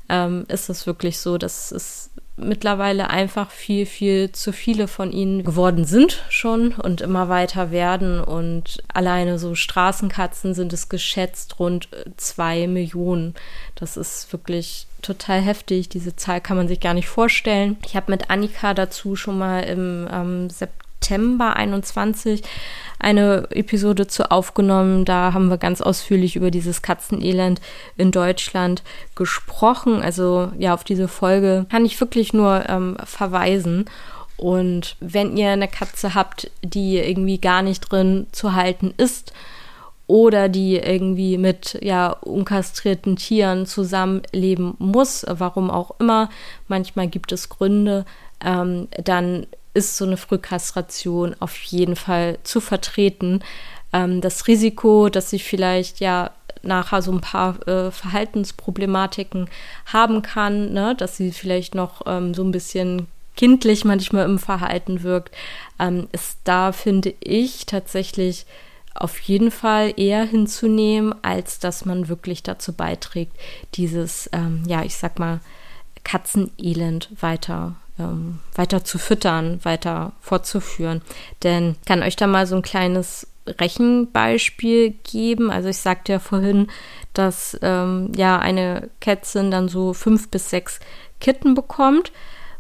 ähm, 0.09 0.45
ist 0.49 0.69
es 0.69 0.85
wirklich 0.85 1.17
so, 1.19 1.37
dass 1.37 1.71
es 1.71 2.11
mittlerweile 2.37 3.09
einfach 3.09 3.49
viel, 3.49 3.85
viel 3.85 4.31
zu 4.31 4.51
viele 4.51 4.87
von 4.87 5.11
ihnen 5.11 5.43
geworden 5.43 5.85
sind 5.85 6.23
schon 6.29 6.73
und 6.73 7.01
immer 7.01 7.29
weiter 7.29 7.71
werden. 7.71 8.19
Und 8.19 8.83
alleine 8.93 9.39
so 9.39 9.55
Straßenkatzen 9.55 10.53
sind 10.53 10.73
es 10.73 10.89
geschätzt 10.89 11.59
rund 11.59 11.89
zwei 12.17 12.67
Millionen. 12.67 13.35
Das 13.75 13.97
ist 13.97 14.31
wirklich 14.31 14.87
total 15.01 15.41
heftig. 15.41 15.89
Diese 15.89 16.15
Zahl 16.15 16.41
kann 16.41 16.57
man 16.57 16.67
sich 16.67 16.79
gar 16.79 16.93
nicht 16.93 17.07
vorstellen. 17.07 17.77
Ich 17.85 17.95
habe 17.95 18.11
mit 18.11 18.29
Annika 18.29 18.73
dazu 18.73 19.15
schon 19.15 19.37
mal 19.37 19.61
im 19.61 20.07
ähm, 20.11 20.49
September 20.49 21.55
21 21.55 22.43
eine 22.99 23.47
Episode 23.49 24.07
zu 24.07 24.31
aufgenommen. 24.31 25.05
Da 25.05 25.33
haben 25.33 25.49
wir 25.49 25.57
ganz 25.57 25.81
ausführlich 25.81 26.35
über 26.35 26.51
dieses 26.51 26.81
Katzenelend 26.81 27.59
in 27.97 28.11
Deutschland 28.11 28.83
gesprochen. 29.15 30.01
Also 30.01 30.51
ja, 30.57 30.73
auf 30.73 30.83
diese 30.83 31.07
Folge 31.07 31.65
kann 31.69 31.85
ich 31.85 31.99
wirklich 31.99 32.33
nur 32.33 32.69
ähm, 32.69 32.97
verweisen. 33.03 33.85
Und 34.37 34.95
wenn 34.99 35.37
ihr 35.37 35.49
eine 35.49 35.67
Katze 35.67 36.15
habt, 36.15 36.49
die 36.63 36.97
irgendwie 36.97 37.39
gar 37.39 37.61
nicht 37.61 37.91
drin 37.91 38.27
zu 38.31 38.53
halten 38.53 38.93
ist, 38.97 39.33
oder 40.11 40.49
die 40.49 40.75
irgendwie 40.75 41.37
mit 41.37 41.79
ja 41.81 42.09
unkastrierten 42.09 43.15
Tieren 43.15 43.65
zusammenleben 43.65 44.73
muss, 44.77 45.25
warum 45.25 45.71
auch 45.71 45.95
immer. 45.99 46.29
Manchmal 46.67 47.07
gibt 47.07 47.31
es 47.31 47.47
Gründe, 47.47 48.05
ähm, 48.43 48.89
dann 49.01 49.47
ist 49.73 49.95
so 49.95 50.03
eine 50.03 50.17
Frühkastration 50.17 51.33
auf 51.39 51.55
jeden 51.63 51.95
Fall 51.95 52.39
zu 52.43 52.59
vertreten. 52.59 53.39
Ähm, 53.93 54.19
das 54.19 54.47
Risiko, 54.47 55.07
dass 55.07 55.29
sie 55.29 55.39
vielleicht 55.39 56.01
ja 56.01 56.31
nachher 56.61 57.01
so 57.01 57.13
ein 57.13 57.21
paar 57.21 57.65
äh, 57.65 57.89
Verhaltensproblematiken 57.89 59.49
haben 59.85 60.21
kann, 60.23 60.73
ne? 60.73 60.93
dass 60.93 61.15
sie 61.15 61.31
vielleicht 61.31 61.73
noch 61.73 62.01
ähm, 62.05 62.33
so 62.33 62.43
ein 62.43 62.51
bisschen 62.51 63.07
kindlich 63.37 63.85
manchmal 63.85 64.25
im 64.25 64.39
Verhalten 64.39 65.03
wirkt, 65.03 65.33
ähm, 65.79 66.09
ist 66.11 66.39
da, 66.43 66.73
finde 66.73 67.13
ich, 67.21 67.65
tatsächlich 67.65 68.45
auf 68.93 69.19
jeden 69.19 69.51
Fall 69.51 69.93
eher 69.97 70.23
hinzunehmen, 70.23 71.13
als 71.23 71.59
dass 71.59 71.85
man 71.85 72.07
wirklich 72.07 72.43
dazu 72.43 72.73
beiträgt, 72.73 73.33
dieses, 73.75 74.29
ähm, 74.33 74.63
ja, 74.67 74.83
ich 74.83 74.97
sag 74.97 75.19
mal, 75.19 75.39
Katzenelend 76.03 77.09
weiter, 77.19 77.75
ähm, 77.99 78.39
weiter 78.55 78.83
zu 78.83 78.97
füttern, 78.97 79.59
weiter 79.63 80.13
fortzuführen. 80.19 81.01
Denn 81.43 81.75
ich 81.79 81.85
kann 81.85 82.01
euch 82.01 82.15
da 82.15 82.25
mal 82.25 82.47
so 82.47 82.55
ein 82.55 82.63
kleines 82.63 83.27
Rechenbeispiel 83.47 84.95
geben. 85.03 85.51
Also 85.51 85.69
ich 85.69 85.77
sagte 85.77 86.13
ja 86.13 86.19
vorhin, 86.19 86.67
dass 87.13 87.57
ähm, 87.61 88.11
ja 88.15 88.39
eine 88.39 88.89
Kätzin 88.99 89.51
dann 89.51 89.67
so 89.67 89.93
fünf 89.93 90.29
bis 90.29 90.49
sechs 90.49 90.79
Kitten 91.19 91.53
bekommt. 91.53 92.11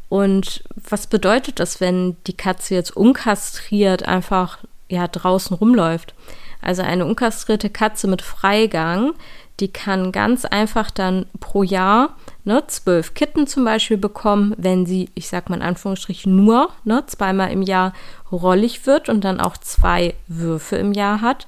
Und 0.09 0.63
was 0.75 1.07
bedeutet 1.07 1.59
das, 1.59 1.79
wenn 1.79 2.17
die 2.27 2.35
Katze 2.35 2.75
jetzt 2.75 2.95
unkastriert 2.95 4.07
einfach 4.07 4.59
ja 4.91 5.07
draußen 5.07 5.55
rumläuft. 5.55 6.13
Also 6.61 6.83
eine 6.83 7.05
unkastrierte 7.05 7.69
Katze 7.69 8.07
mit 8.07 8.21
Freigang, 8.21 9.13
die 9.59 9.67
kann 9.67 10.11
ganz 10.11 10.45
einfach 10.45 10.89
dann 10.91 11.25
pro 11.39 11.63
Jahr 11.63 12.15
ne, 12.43 12.63
zwölf 12.67 13.13
Kitten 13.13 13.47
zum 13.47 13.63
Beispiel 13.63 13.97
bekommen, 13.97 14.53
wenn 14.57 14.85
sie, 14.85 15.09
ich 15.13 15.27
sag 15.27 15.49
mal 15.49 15.57
in 15.57 15.61
Anführungsstrichen, 15.61 16.35
nur 16.35 16.69
ne, 16.83 17.03
zweimal 17.05 17.51
im 17.51 17.61
Jahr 17.61 17.93
rollig 18.31 18.85
wird 18.87 19.09
und 19.09 19.23
dann 19.23 19.39
auch 19.39 19.57
zwei 19.57 20.15
Würfe 20.27 20.77
im 20.77 20.93
Jahr 20.93 21.21
hat. 21.21 21.47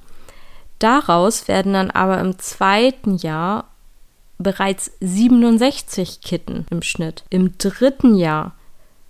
Daraus 0.79 1.47
werden 1.47 1.73
dann 1.73 1.91
aber 1.91 2.19
im 2.19 2.38
zweiten 2.39 3.17
Jahr 3.17 3.65
bereits 4.38 4.91
67 5.00 6.21
Kitten 6.21 6.65
im 6.69 6.81
Schnitt. 6.81 7.23
Im 7.29 7.57
dritten 7.57 8.15
Jahr 8.15 8.53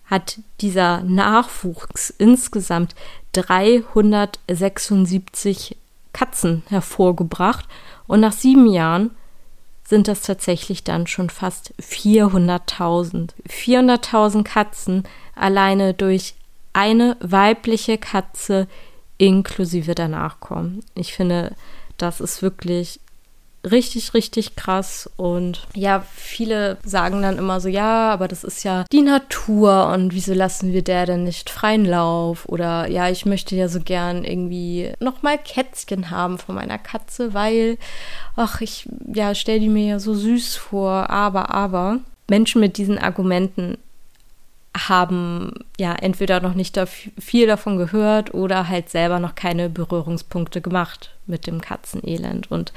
hat 0.06 0.40
dieser 0.62 1.02
Nachwuchs 1.02 2.10
insgesamt 2.10 2.96
376 3.34 5.76
Katzen 6.14 6.64
hervorgebracht 6.70 7.68
und 8.08 8.20
nach 8.20 8.34
sieben 8.34 8.72
Jahren 8.72 9.12
sind 9.86 10.08
das 10.08 10.22
tatsächlich 10.22 10.84
dann 10.84 11.08
schon 11.08 11.30
fast 11.30 11.74
400.000. 11.82 13.32
400.000 13.48 14.44
Katzen 14.44 15.04
alleine 15.36 15.94
durch 15.94 16.36
eine 16.72 17.18
weibliche 17.20 17.98
Katze 17.98 18.68
inklusive 19.18 19.94
der 19.94 20.08
Nachkommen. 20.08 20.84
Ich 20.96 21.14
finde, 21.14 21.54
das 21.98 22.22
ist 22.22 22.42
wirklich 22.42 23.02
richtig, 23.70 24.14
richtig 24.14 24.56
krass. 24.56 25.10
Und 25.16 25.66
ja, 25.74 26.06
viele 26.16 26.78
sagen 26.84 27.22
dann 27.22 27.38
immer 27.38 27.60
so, 27.60 27.70
ja, 27.70 28.12
aber 28.12 28.28
das 28.28 28.44
ist 28.44 28.64
ja 28.64 28.86
die 28.92 29.02
Natur 29.02 29.90
und 29.94 30.14
wieso 30.14 30.34
lassen 30.34 30.74
wir 30.74 30.84
der 30.84 31.06
denn 31.06 31.24
nicht 31.24 31.50
freien 31.50 31.86
Lauf? 31.86 32.46
Oder 32.48 32.88
ja, 32.90 33.10
ich 33.10 33.26
möchte 33.26 33.56
ja 33.56 33.68
so 33.68 33.80
gern 33.80 34.24
irgendwie 34.24 34.92
nochmal 35.00 35.38
Kätzchen 35.38 36.10
haben 36.10 36.38
von 36.38 36.56
meiner 36.56 36.78
Katze, 36.78 37.34
weil, 37.34 37.78
ach, 38.36 38.62
ich, 38.62 38.88
ja, 39.14 39.34
stell 39.36 39.60
die 39.60 39.70
mir 39.70 39.86
ja 39.86 40.00
so 40.00 40.14
süß 40.14 40.56
vor, 40.56 41.10
aber, 41.10 41.54
aber. 41.54 42.00
Menschen 42.30 42.62
mit 42.62 42.78
diesen 42.78 42.98
Argumenten 42.98 43.78
haben 44.76 45.54
ja 45.78 45.94
entweder 45.94 46.40
noch 46.40 46.56
nicht 46.56 46.80
viel 47.20 47.48
davon 47.48 47.78
gehört 47.78 48.34
oder 48.34 48.68
halt 48.70 48.90
selber 48.90 49.20
noch 49.20 49.36
keine 49.36 49.70
Berührungspunkte 49.70 50.62
gemacht 50.62 51.12
mit 51.28 51.46
dem 51.46 51.62
Katzenelend. 51.62 52.50
Und 52.50 52.74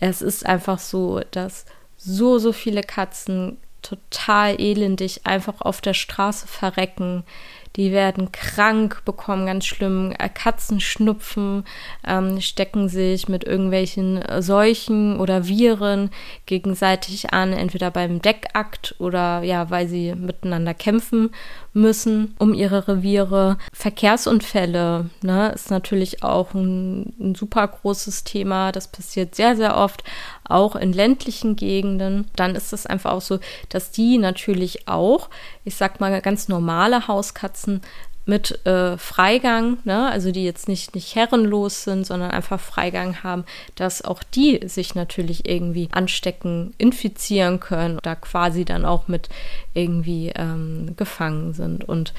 es 0.00 0.22
ist 0.22 0.46
einfach 0.46 0.78
so, 0.78 1.20
dass 1.30 1.64
so, 1.96 2.38
so 2.38 2.52
viele 2.52 2.82
Katzen 2.82 3.58
total 3.84 4.60
elendig 4.60 5.26
einfach 5.26 5.60
auf 5.60 5.80
der 5.80 5.94
Straße 5.94 6.48
verrecken, 6.48 7.24
die 7.76 7.90
werden 7.90 8.30
krank, 8.30 9.02
bekommen 9.04 9.46
ganz 9.46 9.66
schlimm 9.66 10.12
äh, 10.18 10.28
Katzenschnupfen, 10.28 11.64
ähm, 12.06 12.40
stecken 12.40 12.88
sich 12.88 13.28
mit 13.28 13.42
irgendwelchen 13.42 14.22
äh, 14.22 14.42
Seuchen 14.42 15.18
oder 15.18 15.48
Viren 15.48 16.10
gegenseitig 16.46 17.32
an, 17.32 17.52
entweder 17.52 17.90
beim 17.90 18.22
Deckakt 18.22 18.94
oder 19.00 19.42
ja, 19.42 19.70
weil 19.70 19.88
sie 19.88 20.14
miteinander 20.14 20.72
kämpfen 20.72 21.30
müssen 21.72 22.36
um 22.38 22.54
ihre 22.54 22.86
Reviere. 22.86 23.58
Verkehrsunfälle 23.72 25.10
ne, 25.22 25.50
ist 25.52 25.70
natürlich 25.72 26.22
auch 26.22 26.54
ein, 26.54 27.12
ein 27.18 27.34
super 27.34 27.66
großes 27.66 28.22
Thema. 28.22 28.70
Das 28.70 28.86
passiert 28.86 29.34
sehr, 29.34 29.56
sehr 29.56 29.76
oft, 29.76 30.04
auch 30.44 30.76
in 30.76 30.92
ländlichen 30.92 31.56
Gegenden. 31.56 32.28
Dann 32.36 32.54
ist 32.54 32.72
es 32.72 32.86
einfach 32.86 33.12
auch 33.12 33.22
so, 33.22 33.38
dass 33.68 33.90
die 33.90 34.18
natürlich 34.18 34.88
auch, 34.88 35.30
ich 35.64 35.76
sag 35.76 36.00
mal, 36.00 36.20
ganz 36.20 36.48
normale 36.48 37.08
Hauskatzen 37.08 37.80
mit 38.26 38.64
äh, 38.66 38.96
Freigang, 38.96 39.78
ne, 39.84 40.10
also 40.10 40.32
die 40.32 40.44
jetzt 40.44 40.66
nicht, 40.66 40.94
nicht 40.94 41.14
herrenlos 41.14 41.84
sind, 41.84 42.06
sondern 42.06 42.30
einfach 42.30 42.58
Freigang 42.58 43.22
haben, 43.22 43.44
dass 43.74 44.02
auch 44.02 44.22
die 44.22 44.66
sich 44.66 44.94
natürlich 44.94 45.46
irgendwie 45.46 45.88
anstecken, 45.92 46.72
infizieren 46.78 47.60
können, 47.60 47.98
da 48.02 48.14
quasi 48.14 48.64
dann 48.64 48.86
auch 48.86 49.08
mit 49.08 49.28
irgendwie 49.74 50.32
ähm, 50.34 50.94
gefangen 50.96 51.52
sind. 51.52 51.86
Und 51.86 52.14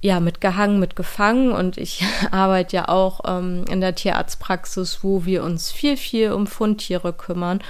ja, 0.00 0.20
mitgehangen, 0.20 0.78
mitgefangen 0.78 1.52
und 1.52 1.76
ich 1.76 2.04
arbeite 2.30 2.76
ja 2.76 2.88
auch 2.88 3.20
ähm, 3.26 3.64
in 3.70 3.80
der 3.80 3.94
Tierarztpraxis, 3.94 5.00
wo 5.02 5.24
wir 5.24 5.42
uns 5.42 5.72
viel, 5.72 5.96
viel 5.96 6.32
um 6.32 6.46
Fundtiere 6.46 7.12
kümmern 7.12 7.60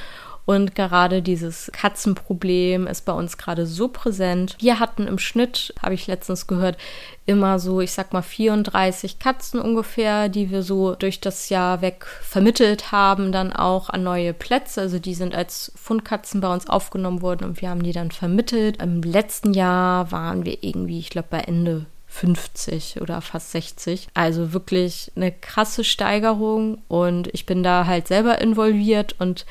und 0.48 0.74
gerade 0.74 1.20
dieses 1.20 1.70
Katzenproblem 1.74 2.86
ist 2.86 3.04
bei 3.04 3.12
uns 3.12 3.36
gerade 3.36 3.66
so 3.66 3.88
präsent. 3.88 4.56
Wir 4.58 4.80
hatten 4.80 5.06
im 5.06 5.18
Schnitt, 5.18 5.74
habe 5.82 5.92
ich 5.92 6.06
letztens 6.06 6.46
gehört, 6.46 6.78
immer 7.26 7.58
so, 7.58 7.82
ich 7.82 7.92
sag 7.92 8.14
mal, 8.14 8.22
34 8.22 9.18
Katzen 9.18 9.60
ungefähr, 9.60 10.30
die 10.30 10.50
wir 10.50 10.62
so 10.62 10.94
durch 10.94 11.20
das 11.20 11.50
Jahr 11.50 11.82
weg 11.82 12.06
vermittelt 12.06 12.92
haben, 12.92 13.30
dann 13.30 13.52
auch 13.52 13.90
an 13.90 14.02
neue 14.02 14.32
Plätze. 14.32 14.80
Also 14.80 14.98
die 14.98 15.12
sind 15.12 15.34
als 15.34 15.70
Fundkatzen 15.76 16.40
bei 16.40 16.50
uns 16.50 16.66
aufgenommen 16.66 17.20
worden 17.20 17.44
und 17.44 17.60
wir 17.60 17.68
haben 17.68 17.82
die 17.82 17.92
dann 17.92 18.10
vermittelt. 18.10 18.80
Im 18.80 19.02
letzten 19.02 19.52
Jahr 19.52 20.10
waren 20.12 20.46
wir 20.46 20.64
irgendwie, 20.64 20.98
ich 20.98 21.10
glaube, 21.10 21.28
bei 21.28 21.40
Ende 21.40 21.84
50 22.18 23.00
oder 23.00 23.20
fast 23.20 23.52
60. 23.52 24.08
Also 24.14 24.52
wirklich 24.52 25.12
eine 25.14 25.30
krasse 25.30 25.84
Steigerung 25.84 26.82
und 26.88 27.28
ich 27.32 27.46
bin 27.46 27.62
da 27.62 27.86
halt 27.86 28.08
selber 28.08 28.40
involviert 28.40 29.14
und 29.20 29.46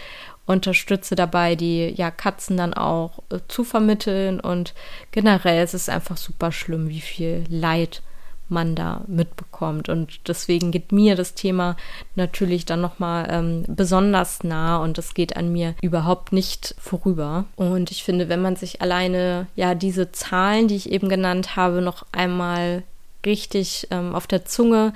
unterstütze 0.45 1.15
dabei, 1.15 1.55
die 1.55 1.93
ja 1.95 2.11
Katzen 2.11 2.57
dann 2.57 2.73
auch 2.73 3.19
äh, 3.29 3.39
zu 3.47 3.63
vermitteln 3.63 4.39
und 4.39 4.73
generell 5.11 5.63
ist 5.63 5.73
es 5.73 5.89
einfach 5.89 6.17
super 6.17 6.51
schlimm, 6.51 6.89
wie 6.89 7.01
viel 7.01 7.45
Leid 7.49 8.01
man 8.49 8.75
da 8.75 9.03
mitbekommt. 9.07 9.89
Und 9.89 10.27
deswegen 10.27 10.71
geht 10.71 10.91
mir 10.91 11.15
das 11.15 11.33
Thema 11.33 11.75
natürlich 12.15 12.65
dann 12.65 12.81
nochmal 12.81 13.27
ähm, 13.29 13.63
besonders 13.67 14.43
nah 14.43 14.77
und 14.77 14.97
es 14.97 15.13
geht 15.13 15.37
an 15.37 15.51
mir 15.51 15.75
überhaupt 15.81 16.33
nicht 16.33 16.75
vorüber. 16.79 17.45
Und 17.55 17.91
ich 17.91 18.03
finde, 18.03 18.29
wenn 18.29 18.41
man 18.41 18.55
sich 18.55 18.81
alleine 18.81 19.47
ja 19.55 19.75
diese 19.75 20.11
Zahlen, 20.11 20.67
die 20.67 20.75
ich 20.75 20.91
eben 20.91 21.09
genannt 21.09 21.55
habe, 21.55 21.81
noch 21.81 22.05
einmal 22.11 22.83
richtig 23.25 23.87
ähm, 23.91 24.15
auf 24.15 24.27
der 24.27 24.45
Zunge 24.45 24.93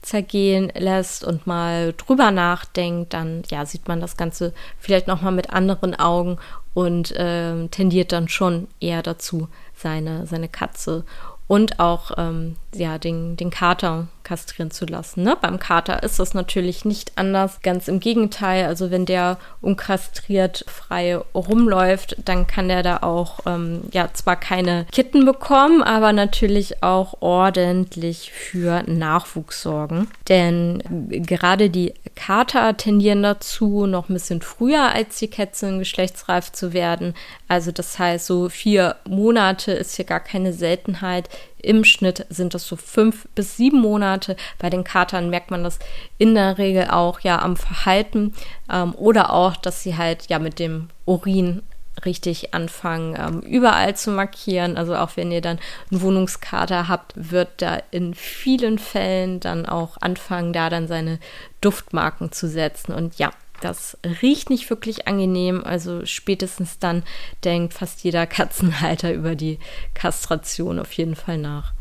zergehen 0.00 0.72
lässt 0.74 1.24
und 1.24 1.46
mal 1.46 1.94
drüber 1.96 2.30
nachdenkt, 2.30 3.12
dann 3.12 3.42
ja, 3.50 3.64
sieht 3.66 3.88
man 3.88 4.00
das 4.00 4.16
Ganze 4.16 4.52
vielleicht 4.78 5.06
nochmal 5.06 5.32
mit 5.32 5.50
anderen 5.50 5.94
Augen 5.94 6.38
und 6.72 7.12
äh, 7.12 7.68
tendiert 7.68 8.12
dann 8.12 8.28
schon 8.28 8.68
eher 8.80 9.02
dazu, 9.02 9.48
seine, 9.74 10.26
seine 10.26 10.48
Katze 10.48 11.04
und 11.46 11.78
auch 11.80 12.12
ähm, 12.16 12.56
ja, 12.74 12.98
den, 12.98 13.36
den 13.36 13.50
Kater 13.50 14.08
kastrieren 14.24 14.70
zu 14.70 14.86
lassen. 14.86 15.22
Ne? 15.22 15.36
Beim 15.40 15.58
Kater 15.58 16.02
ist 16.02 16.18
das 16.18 16.34
natürlich 16.34 16.84
nicht 16.84 17.12
anders. 17.16 17.60
Ganz 17.62 17.88
im 17.88 18.00
Gegenteil, 18.00 18.64
also 18.64 18.90
wenn 18.90 19.06
der 19.06 19.38
unkastriert 19.60 20.64
frei 20.66 21.16
rumläuft, 21.34 22.16
dann 22.24 22.46
kann 22.46 22.68
der 22.68 22.82
da 22.82 22.98
auch 23.02 23.40
ähm, 23.46 23.82
ja 23.92 24.08
zwar 24.12 24.36
keine 24.36 24.86
Kitten 24.90 25.24
bekommen, 25.24 25.82
aber 25.82 26.12
natürlich 26.12 26.82
auch 26.82 27.20
ordentlich 27.20 28.32
für 28.32 28.82
Nachwuchs 28.86 29.62
sorgen. 29.62 30.08
Denn 30.28 30.82
gerade 31.10 31.70
die 31.70 31.94
Kater 32.16 32.76
tendieren 32.76 33.22
dazu, 33.22 33.86
noch 33.86 34.08
ein 34.08 34.14
bisschen 34.14 34.40
früher 34.40 34.92
als 34.92 35.18
die 35.18 35.28
Kätzchen 35.28 35.78
geschlechtsreif 35.78 36.50
zu 36.50 36.72
werden. 36.72 37.14
Also 37.46 37.72
das 37.72 37.98
heißt, 37.98 38.26
so 38.26 38.48
vier 38.48 38.96
Monate 39.06 39.72
ist 39.72 39.96
hier 39.96 40.06
gar 40.06 40.20
keine 40.20 40.52
Seltenheit. 40.52 41.28
Im 41.64 41.84
Schnitt 41.84 42.26
sind 42.30 42.54
das 42.54 42.66
so 42.66 42.76
fünf 42.76 43.26
bis 43.34 43.56
sieben 43.56 43.80
Monate. 43.80 44.36
Bei 44.58 44.70
den 44.70 44.84
Katern 44.84 45.30
merkt 45.30 45.50
man 45.50 45.64
das 45.64 45.78
in 46.18 46.34
der 46.34 46.58
Regel 46.58 46.88
auch 46.90 47.20
ja 47.20 47.40
am 47.40 47.56
Verhalten 47.56 48.34
ähm, 48.70 48.94
oder 48.94 49.32
auch, 49.32 49.56
dass 49.56 49.82
sie 49.82 49.96
halt 49.96 50.26
ja 50.28 50.38
mit 50.38 50.58
dem 50.58 50.88
Urin 51.04 51.62
richtig 52.04 52.54
anfangen, 52.54 53.16
ähm, 53.18 53.40
überall 53.40 53.96
zu 53.96 54.10
markieren. 54.10 54.76
Also 54.76 54.96
auch 54.96 55.16
wenn 55.16 55.30
ihr 55.30 55.40
dann 55.40 55.58
einen 55.90 56.02
Wohnungskater 56.02 56.88
habt, 56.88 57.12
wird 57.16 57.62
da 57.62 57.78
in 57.90 58.14
vielen 58.14 58.78
Fällen 58.78 59.40
dann 59.40 59.66
auch 59.66 59.96
anfangen, 60.00 60.52
da 60.52 60.70
dann 60.70 60.88
seine 60.88 61.18
Duftmarken 61.60 62.32
zu 62.32 62.48
setzen. 62.48 62.92
Und 62.92 63.18
ja, 63.18 63.30
das 63.60 63.96
riecht 64.22 64.50
nicht 64.50 64.68
wirklich 64.68 65.06
angenehm, 65.06 65.62
also 65.64 66.04
spätestens 66.04 66.78
dann 66.78 67.02
denkt 67.44 67.74
fast 67.74 68.02
jeder 68.04 68.26
Katzenhalter 68.26 69.12
über 69.12 69.34
die 69.34 69.58
Kastration 69.94 70.78
auf 70.78 70.92
jeden 70.92 71.16
Fall 71.16 71.38
nach. 71.38 71.72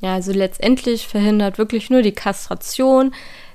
Ja, 0.00 0.14
also 0.14 0.32
letztendlich 0.32 1.06
verhindert 1.06 1.58
wirklich 1.58 1.90
nur 1.90 2.02
die 2.02 2.12
Kastration, 2.12 3.14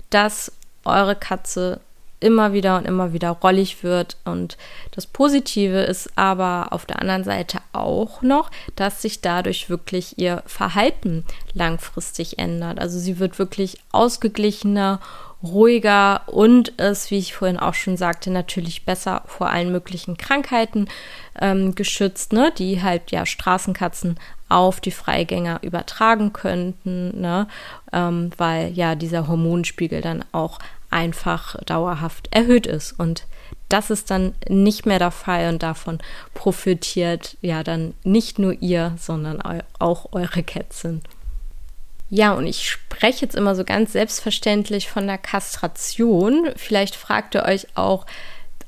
dass 0.09 0.51
eure 0.83 1.15
Katze 1.15 1.79
immer 2.19 2.53
wieder 2.53 2.77
und 2.77 2.85
immer 2.85 3.13
wieder 3.13 3.29
rollig 3.29 3.83
wird. 3.83 4.17
Und 4.25 4.57
das 4.91 5.05
Positive 5.05 5.81
ist 5.81 6.09
aber 6.15 6.67
auf 6.71 6.85
der 6.85 6.99
anderen 7.01 7.23
Seite 7.23 7.59
auch 7.73 8.21
noch, 8.21 8.51
dass 8.75 9.01
sich 9.01 9.21
dadurch 9.21 9.69
wirklich 9.69 10.17
ihr 10.17 10.41
Verhalten 10.45 11.25
langfristig 11.53 12.39
ändert. 12.39 12.79
Also 12.79 12.99
sie 12.99 13.19
wird 13.19 13.37
wirklich 13.37 13.77
ausgeglichener 13.91 14.99
ruhiger 15.43 16.21
und 16.27 16.69
ist, 16.69 17.11
wie 17.11 17.17
ich 17.17 17.35
vorhin 17.35 17.57
auch 17.59 17.73
schon 17.73 17.97
sagte, 17.97 18.31
natürlich 18.31 18.85
besser 18.85 19.23
vor 19.25 19.49
allen 19.49 19.71
möglichen 19.71 20.17
Krankheiten 20.17 20.87
ähm, 21.39 21.75
geschützt, 21.75 22.33
ne, 22.33 22.51
die 22.57 22.81
halt 22.81 23.11
ja 23.11 23.25
Straßenkatzen 23.25 24.19
auf 24.49 24.79
die 24.79 24.91
Freigänger 24.91 25.59
übertragen 25.63 26.33
könnten, 26.33 27.19
ne, 27.19 27.47
ähm, 27.91 28.31
weil 28.37 28.71
ja 28.73 28.95
dieser 28.95 29.27
Hormonspiegel 29.27 30.01
dann 30.01 30.23
auch 30.31 30.59
einfach 30.89 31.55
dauerhaft 31.65 32.29
erhöht 32.31 32.67
ist 32.67 32.93
und 32.93 33.25
das 33.69 33.89
ist 33.89 34.11
dann 34.11 34.35
nicht 34.47 34.85
mehr 34.85 34.99
der 34.99 35.11
Fall 35.11 35.49
und 35.49 35.63
davon 35.63 35.99
profitiert 36.33 37.37
ja 37.41 37.63
dann 37.63 37.95
nicht 38.03 38.37
nur 38.37 38.53
ihr, 38.53 38.93
sondern 38.97 39.41
auch 39.79 40.09
eure 40.11 40.43
Kätzchen. 40.43 41.01
Ja, 42.09 42.33
und 42.33 42.45
ich 42.45 42.69
spreche 42.69 43.25
jetzt 43.25 43.35
immer 43.35 43.55
so 43.55 43.63
ganz 43.63 43.93
selbstverständlich 43.93 44.89
von 44.89 45.07
der 45.07 45.17
Kastration. 45.17 46.51
Vielleicht 46.55 46.95
fragt 46.95 47.35
ihr 47.35 47.43
euch 47.43 47.67
auch, 47.75 48.05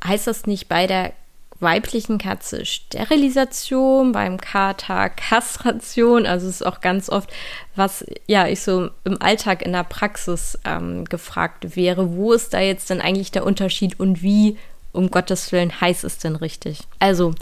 heißt 0.04 0.28
das 0.28 0.48
nicht 0.48 0.68
bei 0.68 0.88
der 0.88 1.14
weiblichen 1.60 2.18
Katze 2.18 2.66
Sterilisation, 2.66 4.12
beim 4.12 4.38
Kater 4.38 5.10
Kastration? 5.10 6.26
Also 6.26 6.48
es 6.48 6.56
ist 6.56 6.66
auch 6.66 6.82
ganz 6.82 7.10
oft, 7.10 7.32
was 7.76 8.06
ja 8.28 8.48
ich 8.48 8.62
so 8.62 8.90
im 9.04 9.22
Alltag 9.22 9.64
in 9.64 9.74
der 9.74 9.84
Praxis 9.84 10.58
ähm, 10.66 11.06
gefragt 11.06 11.76
wäre, 11.76 12.16
wo 12.16 12.34
ist 12.34 12.54
da 12.54 12.60
jetzt 12.60 12.90
denn 12.90 13.02
eigentlich 13.02 13.32
der 13.32 13.46
Unterschied 13.46 14.00
und 14.00 14.22
wie, 14.22 14.58
um 14.92 15.12
Gottes 15.12 15.52
Willen, 15.52 15.80
heißt 15.80 16.04
es 16.04 16.18
denn 16.18 16.36
richtig? 16.36 16.80
Also 17.00 17.34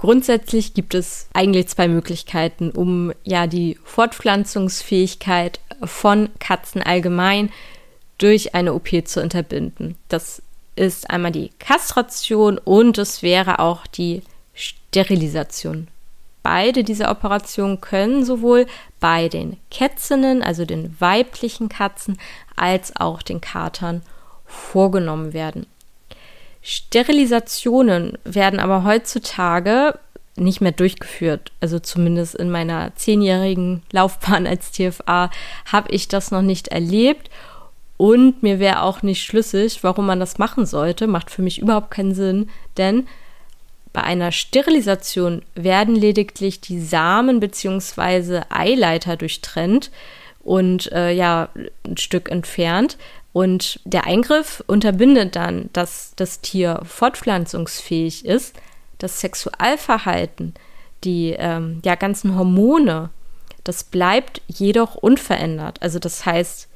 Grundsätzlich 0.00 0.72
gibt 0.72 0.94
es 0.94 1.28
eigentlich 1.34 1.68
zwei 1.68 1.86
Möglichkeiten, 1.86 2.70
um 2.70 3.12
ja 3.22 3.46
die 3.46 3.78
Fortpflanzungsfähigkeit 3.84 5.60
von 5.84 6.30
Katzen 6.38 6.82
allgemein 6.82 7.50
durch 8.16 8.54
eine 8.54 8.72
OP 8.72 8.88
zu 9.04 9.22
unterbinden. 9.22 9.96
Das 10.08 10.40
ist 10.74 11.10
einmal 11.10 11.32
die 11.32 11.50
Kastration 11.58 12.56
und 12.56 12.96
es 12.96 13.22
wäre 13.22 13.58
auch 13.58 13.86
die 13.86 14.22
Sterilisation. 14.54 15.88
Beide 16.42 16.82
dieser 16.82 17.10
Operationen 17.10 17.82
können 17.82 18.24
sowohl 18.24 18.64
bei 19.00 19.28
den 19.28 19.58
Kätzinnen, 19.70 20.42
also 20.42 20.64
den 20.64 20.98
weiblichen 20.98 21.68
Katzen, 21.68 22.16
als 22.56 22.96
auch 22.96 23.20
den 23.20 23.42
Katern 23.42 24.00
vorgenommen 24.46 25.34
werden. 25.34 25.66
Sterilisationen 26.62 28.18
werden 28.24 28.60
aber 28.60 28.84
heutzutage 28.84 29.98
nicht 30.36 30.60
mehr 30.60 30.72
durchgeführt. 30.72 31.52
Also 31.60 31.78
zumindest 31.78 32.34
in 32.34 32.50
meiner 32.50 32.94
zehnjährigen 32.96 33.82
Laufbahn 33.92 34.46
als 34.46 34.72
TFA 34.72 35.30
habe 35.66 35.90
ich 35.90 36.08
das 36.08 36.30
noch 36.30 36.42
nicht 36.42 36.68
erlebt. 36.68 37.30
Und 37.96 38.42
mir 38.42 38.58
wäre 38.58 38.82
auch 38.82 39.02
nicht 39.02 39.22
schlüssig, 39.22 39.84
warum 39.84 40.06
man 40.06 40.20
das 40.20 40.38
machen 40.38 40.64
sollte. 40.64 41.06
Macht 41.06 41.30
für 41.30 41.42
mich 41.42 41.58
überhaupt 41.58 41.90
keinen 41.90 42.14
Sinn, 42.14 42.48
denn 42.78 43.06
bei 43.92 44.02
einer 44.02 44.32
Sterilisation 44.32 45.42
werden 45.54 45.96
lediglich 45.96 46.60
die 46.60 46.80
Samen 46.80 47.40
bzw. 47.40 48.42
Eileiter 48.48 49.16
durchtrennt 49.16 49.90
und 50.42 50.90
äh, 50.92 51.12
ja, 51.12 51.48
ein 51.84 51.96
Stück 51.96 52.30
entfernt. 52.30 52.96
Und 53.32 53.80
der 53.84 54.06
Eingriff 54.06 54.62
unterbindet 54.66 55.36
dann, 55.36 55.70
dass 55.72 56.12
das 56.16 56.40
Tier 56.40 56.80
fortpflanzungsfähig 56.84 58.24
ist. 58.24 58.56
Das 58.98 59.20
Sexualverhalten, 59.20 60.54
die 61.04 61.34
ähm, 61.38 61.80
ja, 61.84 61.94
ganzen 61.94 62.36
Hormone, 62.36 63.10
das 63.64 63.84
bleibt 63.84 64.42
jedoch 64.48 64.96
unverändert. 64.96 65.80
Also 65.80 65.98
das 65.98 66.26
heißt, 66.26 66.68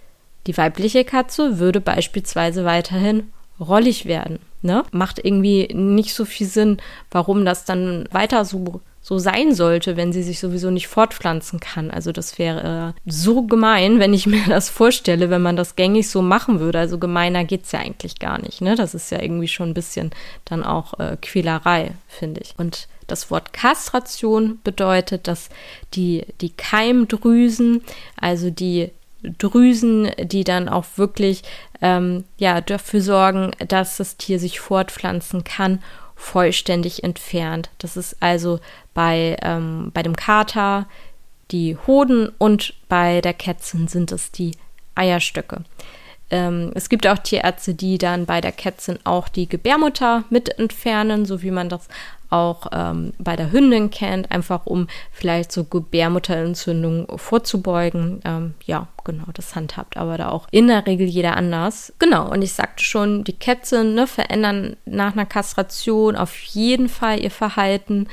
die 0.46 0.56
weibliche 0.56 1.04
Katze 1.04 1.58
würde 1.58 1.80
beispielsweise 1.80 2.64
weiterhin 2.64 3.32
rollig 3.58 4.06
werden. 4.06 4.38
Ne? 4.62 4.84
Macht 4.92 5.18
irgendwie 5.22 5.68
nicht 5.74 6.14
so 6.14 6.24
viel 6.24 6.46
Sinn, 6.46 6.78
warum 7.10 7.44
das 7.44 7.64
dann 7.64 8.08
weiter 8.10 8.44
so 8.44 8.80
so 9.06 9.18
sein 9.18 9.54
sollte, 9.54 9.98
wenn 9.98 10.14
sie 10.14 10.22
sich 10.22 10.40
sowieso 10.40 10.70
nicht 10.70 10.88
fortpflanzen 10.88 11.60
kann. 11.60 11.90
Also 11.90 12.10
das 12.10 12.38
wäre 12.38 12.94
äh, 12.96 13.00
so 13.04 13.42
gemein, 13.42 13.98
wenn 13.98 14.14
ich 14.14 14.26
mir 14.26 14.42
das 14.48 14.70
vorstelle, 14.70 15.28
wenn 15.28 15.42
man 15.42 15.56
das 15.56 15.76
gängig 15.76 16.08
so 16.08 16.22
machen 16.22 16.58
würde. 16.58 16.78
Also 16.78 16.98
gemeiner 16.98 17.44
geht 17.44 17.64
es 17.64 17.72
ja 17.72 17.80
eigentlich 17.80 18.18
gar 18.18 18.40
nicht. 18.40 18.62
Ne? 18.62 18.76
Das 18.76 18.94
ist 18.94 19.10
ja 19.10 19.20
irgendwie 19.20 19.46
schon 19.46 19.68
ein 19.68 19.74
bisschen 19.74 20.10
dann 20.46 20.64
auch 20.64 20.98
äh, 20.98 21.18
Quälerei, 21.20 21.92
finde 22.08 22.40
ich. 22.40 22.54
Und 22.56 22.88
das 23.06 23.30
Wort 23.30 23.52
Kastration 23.52 24.58
bedeutet, 24.64 25.28
dass 25.28 25.50
die, 25.92 26.24
die 26.40 26.50
Keimdrüsen, 26.50 27.82
also 28.18 28.48
die 28.48 28.90
Drüsen, 29.38 30.10
die 30.18 30.44
dann 30.44 30.70
auch 30.70 30.86
wirklich 30.96 31.42
ähm, 31.82 32.24
ja, 32.38 32.62
dafür 32.62 33.02
sorgen, 33.02 33.50
dass 33.68 33.98
das 33.98 34.16
Tier 34.16 34.38
sich 34.38 34.60
fortpflanzen 34.60 35.44
kann 35.44 35.80
vollständig 36.16 37.04
entfernt. 37.04 37.70
Das 37.78 37.96
ist 37.96 38.16
also 38.20 38.60
bei, 38.92 39.36
ähm, 39.42 39.90
bei 39.92 40.02
dem 40.02 40.16
Kater 40.16 40.86
die 41.50 41.76
Hoden 41.86 42.30
und 42.38 42.74
bei 42.88 43.20
der 43.20 43.34
Kätzin 43.34 43.88
sind 43.88 44.12
es 44.12 44.32
die 44.32 44.52
Eierstöcke. 44.94 45.64
Ähm, 46.34 46.72
es 46.74 46.88
gibt 46.88 47.06
auch 47.06 47.18
Tierärzte, 47.18 47.74
die 47.74 47.96
dann 47.96 48.26
bei 48.26 48.40
der 48.40 48.50
Kätzin 48.50 48.98
auch 49.04 49.28
die 49.28 49.48
Gebärmutter 49.48 50.24
mit 50.30 50.58
entfernen, 50.58 51.26
so 51.26 51.42
wie 51.42 51.52
man 51.52 51.68
das 51.68 51.86
auch 52.28 52.66
ähm, 52.72 53.12
bei 53.18 53.36
der 53.36 53.52
Hündin 53.52 53.90
kennt, 53.90 54.32
einfach 54.32 54.66
um 54.66 54.88
vielleicht 55.12 55.52
so 55.52 55.62
Gebärmutterentzündungen 55.62 57.06
vorzubeugen. 57.16 58.20
Ähm, 58.24 58.54
ja, 58.64 58.88
genau, 59.04 59.26
das 59.32 59.54
handhabt 59.54 59.96
aber 59.96 60.18
da 60.18 60.30
auch 60.30 60.48
in 60.50 60.66
der 60.66 60.84
Regel 60.84 61.06
jeder 61.06 61.36
anders. 61.36 61.92
Genau, 62.00 62.28
und 62.28 62.42
ich 62.42 62.52
sagte 62.52 62.82
schon, 62.82 63.22
die 63.22 63.38
Kätzchen 63.38 63.94
ne, 63.94 64.08
verändern 64.08 64.76
nach 64.84 65.12
einer 65.12 65.26
Kastration 65.26 66.16
auf 66.16 66.36
jeden 66.42 66.88
Fall 66.88 67.20
ihr 67.20 67.30
Verhalten. 67.30 68.08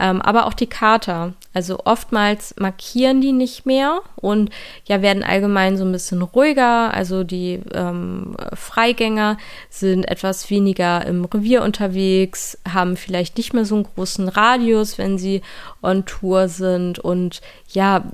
Ähm, 0.00 0.22
aber 0.22 0.46
auch 0.46 0.54
die 0.54 0.66
Kater. 0.66 1.34
Also 1.54 1.80
oftmals 1.84 2.54
markieren 2.58 3.20
die 3.20 3.32
nicht 3.32 3.66
mehr 3.66 4.00
und 4.16 4.50
ja, 4.86 5.02
werden 5.02 5.24
allgemein 5.24 5.76
so 5.76 5.84
ein 5.84 5.92
bisschen 5.92 6.22
ruhiger. 6.22 6.94
Also 6.94 7.24
die 7.24 7.60
ähm, 7.74 8.36
Freigänger 8.54 9.38
sind 9.70 10.04
etwas 10.04 10.50
weniger 10.50 11.04
im 11.06 11.24
Revier 11.24 11.62
unterwegs, 11.62 12.58
haben 12.68 12.96
vielleicht 12.96 13.36
nicht 13.38 13.54
mehr 13.54 13.64
so 13.64 13.74
einen 13.74 13.84
großen 13.84 14.28
Radius, 14.28 14.98
wenn 14.98 15.18
sie 15.18 15.42
on 15.82 16.04
Tour 16.04 16.48
sind. 16.48 16.98
Und 16.98 17.40
ja, 17.70 18.04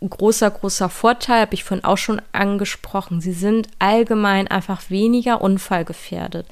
großer, 0.00 0.50
großer 0.50 0.88
Vorteil, 0.88 1.42
habe 1.42 1.54
ich 1.54 1.64
vorhin 1.64 1.84
auch 1.84 1.98
schon 1.98 2.22
angesprochen. 2.32 3.20
Sie 3.20 3.32
sind 3.32 3.68
allgemein 3.78 4.48
einfach 4.48 4.90
weniger 4.90 5.40
unfallgefährdet. 5.40 6.46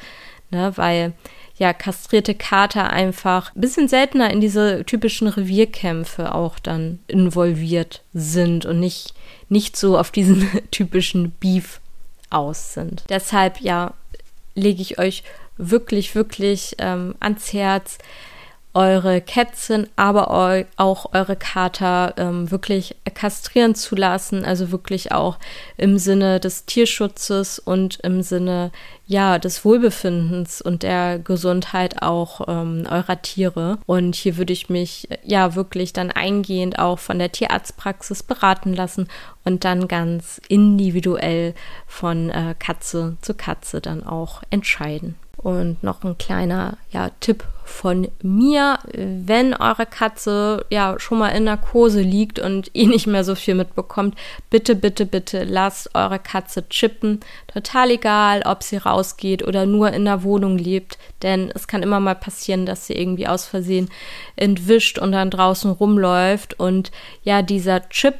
Ne, 0.50 0.72
weil 0.76 1.12
ja, 1.59 1.72
kastrierte 1.72 2.35
Kater 2.35 2.90
einfach 2.90 3.54
ein 3.54 3.61
bisschen 3.61 3.88
seltener 3.88 4.30
in 4.30 4.40
diese 4.40 4.85
typischen 4.85 5.26
Revierkämpfe 5.26 6.35
auch 6.35 6.59
dann 6.59 6.98
involviert 7.09 8.02
sind 8.12 8.66
und 8.66 8.78
nicht, 8.78 9.14
nicht 9.48 9.76
so 9.76 9.98
auf 9.98 10.11
diesen 10.11 10.48
typischen 10.70 11.30
Beef 11.40 11.80
aus 12.28 12.74
sind. 12.74 13.04
Deshalb, 13.09 13.61
ja, 13.61 13.94
lege 14.54 14.82
ich 14.82 14.98
euch 14.98 15.22
wirklich, 15.56 16.14
wirklich 16.14 16.76
ähm, 16.78 17.14
ans 17.20 17.52
Herz, 17.52 17.98
eure 18.77 19.23
Kätzchen, 19.23 19.89
aber 19.97 20.67
auch 20.77 21.15
eure 21.15 21.35
Kater 21.35 22.12
ähm, 22.19 22.51
wirklich 22.51 22.95
kastrieren 23.15 23.75
zu 23.75 23.97
lassen, 23.97 24.45
also 24.45 24.71
wirklich 24.71 25.12
auch 25.12 25.39
im 25.79 25.97
Sinne 25.97 26.41
des 26.41 26.67
Tierschutzes 26.67 27.59
und 27.59 27.99
im 28.03 28.21
Sinne 28.21 28.71
ja 29.07 29.39
des 29.39 29.65
Wohlbefindens 29.65 30.61
und 30.61 30.83
der 30.83 31.19
Gesundheit 31.19 32.03
auch 32.03 32.43
ähm, 32.49 32.87
eurer 32.91 33.23
Tiere. 33.23 33.79
Und 33.87 34.15
hier 34.15 34.37
würde 34.37 34.53
ich 34.53 34.69
mich 34.69 35.09
ja 35.25 35.55
wirklich 35.55 35.95
dann 35.95 36.11
eingehend 36.11 36.79
auch 36.79 36.99
von 36.99 37.19
der 37.19 37.33
Tierarztpraxis 37.33 38.23
beraten 38.23 38.75
lassen 38.75 39.09
und 39.45 39.65
dann 39.65 39.89
ganz 39.89 40.39
individuell 40.49 41.55
von 41.87 42.29
äh, 42.29 42.55
Katze 42.59 43.17
zu 43.23 43.33
Katze 43.33 43.81
dann 43.81 44.05
auch 44.05 44.43
entscheiden. 44.51 45.15
Und 45.37 45.83
noch 45.83 46.03
ein 46.03 46.18
kleiner 46.18 46.79
ja, 46.90 47.11
Tipp 47.20 47.44
von 47.66 48.09
mir, 48.22 48.79
wenn 48.94 49.53
eure 49.53 49.87
Katze 49.87 50.64
ja 50.70 50.99
schon 50.99 51.18
mal 51.18 51.31
in 51.31 51.44
Narkose 51.44 52.01
liegt 52.01 52.38
und 52.38 52.70
ihr 52.72 52.88
nicht 52.88 53.07
mehr 53.07 53.25
so 53.25 53.35
viel 53.35 53.55
mitbekommt, 53.55 54.16
bitte, 54.51 54.77
bitte, 54.77 55.05
bitte 55.05 55.44
lasst 55.44 55.94
eure 55.94 56.18
Katze 56.18 56.68
chippen. 56.68 57.20
Total 57.53 57.90
egal, 57.90 58.42
ob 58.46 58.62
sie 58.62 58.77
rausgeht 58.77 59.46
oder 59.46 59.66
nur 59.66 59.92
in 59.92 60.05
der 60.05 60.22
Wohnung 60.22 60.57
lebt, 60.59 60.99
denn 61.22 61.51
es 61.55 61.66
kann 61.66 61.83
immer 61.83 62.01
mal 62.01 62.14
passieren, 62.14 62.66
dass 62.66 62.87
sie 62.87 62.94
irgendwie 62.94 63.27
aus 63.27 63.46
Versehen 63.46 63.90
entwischt 64.37 64.99
und 64.99 65.12
dann 65.12 65.31
draußen 65.31 65.70
rumläuft. 65.70 66.59
Und 66.59 66.92
ja, 67.25 67.42
dieser 67.42 67.88
Chip 67.88 68.16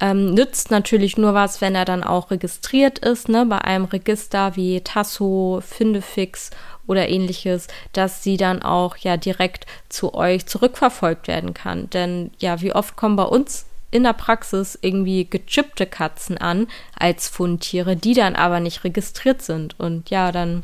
ähm, 0.00 0.32
nützt 0.34 0.70
natürlich 0.70 1.16
nur 1.16 1.34
was, 1.34 1.60
wenn 1.60 1.74
er 1.74 1.84
dann 1.84 2.02
auch 2.02 2.30
registriert 2.30 2.98
ist, 3.00 3.28
ne, 3.28 3.46
bei 3.46 3.58
einem 3.58 3.84
Register 3.84 4.56
wie 4.56 4.80
Tasso, 4.80 5.62
Findefix 5.66 6.50
oder 6.86 7.08
ähnliches, 7.08 7.68
dass 7.92 8.22
sie 8.22 8.36
dann 8.36 8.62
auch 8.62 8.96
ja 8.96 9.16
direkt 9.16 9.66
zu 9.88 10.14
euch 10.14 10.46
zurückverfolgt 10.46 11.28
werden 11.28 11.54
kann. 11.54 11.88
Denn 11.90 12.30
ja, 12.38 12.60
wie 12.60 12.74
oft 12.74 12.96
kommen 12.96 13.16
bei 13.16 13.24
uns 13.24 13.66
in 13.90 14.04
der 14.04 14.12
Praxis 14.12 14.78
irgendwie 14.80 15.28
gechippte 15.28 15.86
Katzen 15.86 16.38
an 16.38 16.68
als 16.98 17.28
Fundtiere, 17.28 17.96
die 17.96 18.14
dann 18.14 18.36
aber 18.36 18.60
nicht 18.60 18.84
registriert 18.84 19.42
sind. 19.42 19.78
Und 19.78 20.10
ja, 20.10 20.32
dann 20.32 20.62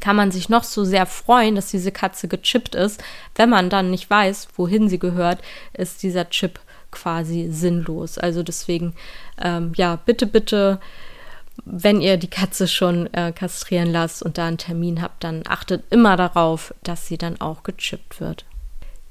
kann 0.00 0.16
man 0.16 0.30
sich 0.30 0.48
noch 0.48 0.64
so 0.64 0.84
sehr 0.84 1.06
freuen, 1.06 1.54
dass 1.54 1.70
diese 1.70 1.92
Katze 1.92 2.28
gechippt 2.28 2.74
ist. 2.74 3.02
Wenn 3.34 3.50
man 3.50 3.70
dann 3.70 3.90
nicht 3.90 4.08
weiß, 4.08 4.48
wohin 4.56 4.88
sie 4.88 4.98
gehört, 4.98 5.40
ist 5.72 6.02
dieser 6.02 6.28
Chip 6.30 6.60
quasi 6.90 7.48
sinnlos. 7.50 8.18
Also 8.18 8.42
deswegen, 8.42 8.94
ähm, 9.40 9.72
ja, 9.76 9.96
bitte, 9.96 10.26
bitte, 10.26 10.80
wenn 11.64 12.00
ihr 12.00 12.16
die 12.16 12.30
Katze 12.30 12.68
schon 12.68 13.12
äh, 13.12 13.32
kastrieren 13.32 13.90
lasst 13.90 14.22
und 14.22 14.38
da 14.38 14.46
einen 14.46 14.58
Termin 14.58 15.02
habt, 15.02 15.24
dann 15.24 15.42
achtet 15.46 15.84
immer 15.90 16.16
darauf, 16.16 16.74
dass 16.82 17.06
sie 17.06 17.18
dann 17.18 17.40
auch 17.40 17.62
gechippt 17.62 18.20
wird. 18.20 18.44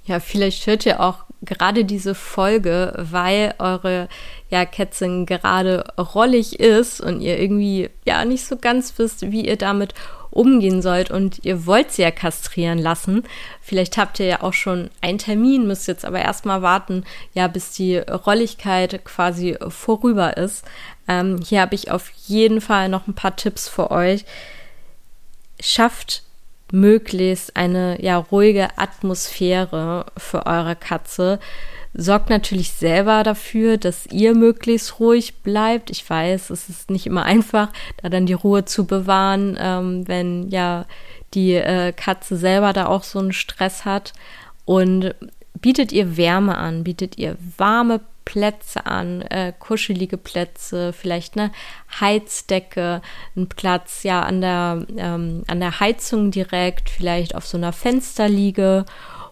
Ja, 0.10 0.20
vielleicht 0.20 0.66
hört 0.66 0.88
ihr 0.88 1.02
auch 1.02 1.26
gerade 1.44 1.86
diese 1.86 2.16
Folge, 2.16 2.94
weil 2.98 3.54
eure 3.60 4.10
ja, 4.50 4.66
Kätzchen 4.66 5.28
gerade 5.28 5.84
rollig 6.00 6.60
ist 6.60 7.00
und 7.00 7.22
ihr 7.22 7.40
irgendwie 7.40 7.92
ja 8.06 8.26
nicht 8.26 8.44
so 8.44 8.58
ganz 8.58 8.98
wisst, 8.98 9.32
wie 9.32 9.48
ihr 9.48 9.56
damit 9.56 9.94
umgehen 10.32 10.82
sollt 10.82 11.12
und 11.12 11.46
ihr 11.46 11.68
wollt 11.68 11.92
sie 11.92 12.02
ja 12.02 12.10
kastrieren 12.10 12.80
lassen. 12.80 13.22
Vielleicht 13.62 14.00
habt 14.00 14.20
ihr 14.20 14.26
ja 14.26 14.42
auch 14.42 14.54
schon 14.54 14.90
einen 15.02 15.20
Termin, 15.20 15.68
müsst 15.68 15.88
jetzt 15.88 16.06
aber 16.06 16.22
erstmal 16.22 16.64
warten, 16.64 17.04
ja, 17.36 17.48
bis 17.48 17.74
die 17.74 17.98
Rolligkeit 17.98 19.06
quasi 19.06 19.58
vorüber 19.68 20.38
ist. 20.38 20.66
Ähm, 21.08 21.40
hier 21.48 21.62
habe 21.62 21.76
ich 21.76 21.92
auf 21.92 22.10
jeden 22.26 22.62
Fall 22.62 22.90
noch 22.90 23.06
ein 23.06 23.14
paar 23.14 23.36
Tipps 23.36 23.70
für 23.70 23.92
euch. 23.92 24.26
Schafft 25.60 26.24
möglichst 26.72 27.56
eine 27.56 28.02
ja 28.02 28.18
ruhige 28.18 28.78
Atmosphäre 28.78 30.06
für 30.18 30.46
eure 30.46 30.76
Katze. 30.76 31.40
Sorgt 31.94 32.30
natürlich 32.30 32.72
selber 32.72 33.24
dafür, 33.24 33.78
dass 33.78 34.06
ihr 34.08 34.36
möglichst 34.36 35.00
ruhig 35.00 35.42
bleibt. 35.42 35.90
Ich 35.90 36.08
weiß, 36.08 36.52
es 36.52 36.70
ist 36.70 36.92
nicht 36.92 37.08
immer 37.08 37.24
einfach, 37.24 37.70
da 38.02 38.10
dann 38.10 38.28
die 38.28 38.34
Ruhe 38.34 38.66
zu 38.66 38.86
bewahren, 38.86 39.58
ähm, 39.60 40.08
wenn 40.08 40.50
ja 40.50 40.86
die 41.34 41.54
äh, 41.54 41.92
Katze 41.92 42.38
selber 42.38 42.74
da 42.74 42.86
auch 42.86 43.04
so 43.04 43.20
einen 43.20 43.34
Stress 43.34 43.86
hat. 43.86 44.14
Und 44.66 45.16
bietet 45.60 45.92
ihr 45.92 46.16
Wärme 46.16 46.58
an, 46.58 46.84
bietet 46.84 47.18
ihr 47.18 47.38
warme 47.58 48.02
Plätze 48.30 48.86
an, 48.86 49.24
äh, 49.24 49.54
kuschelige 49.58 50.18
Plätze, 50.18 50.94
vielleicht 50.94 51.36
eine 51.36 51.52
Heizdecke, 52.00 53.02
ein 53.36 53.50
Platz 53.50 54.04
ja 54.04 54.22
an 54.22 54.42
der, 54.42 54.86
ähm, 54.98 55.44
an 55.48 55.60
der 55.60 55.80
Heizung 55.80 56.30
direkt, 56.30 56.92
vielleicht 56.92 57.34
auf 57.34 57.48
so 57.48 57.58
einer 57.58 57.74
Fensterliege 57.74 58.86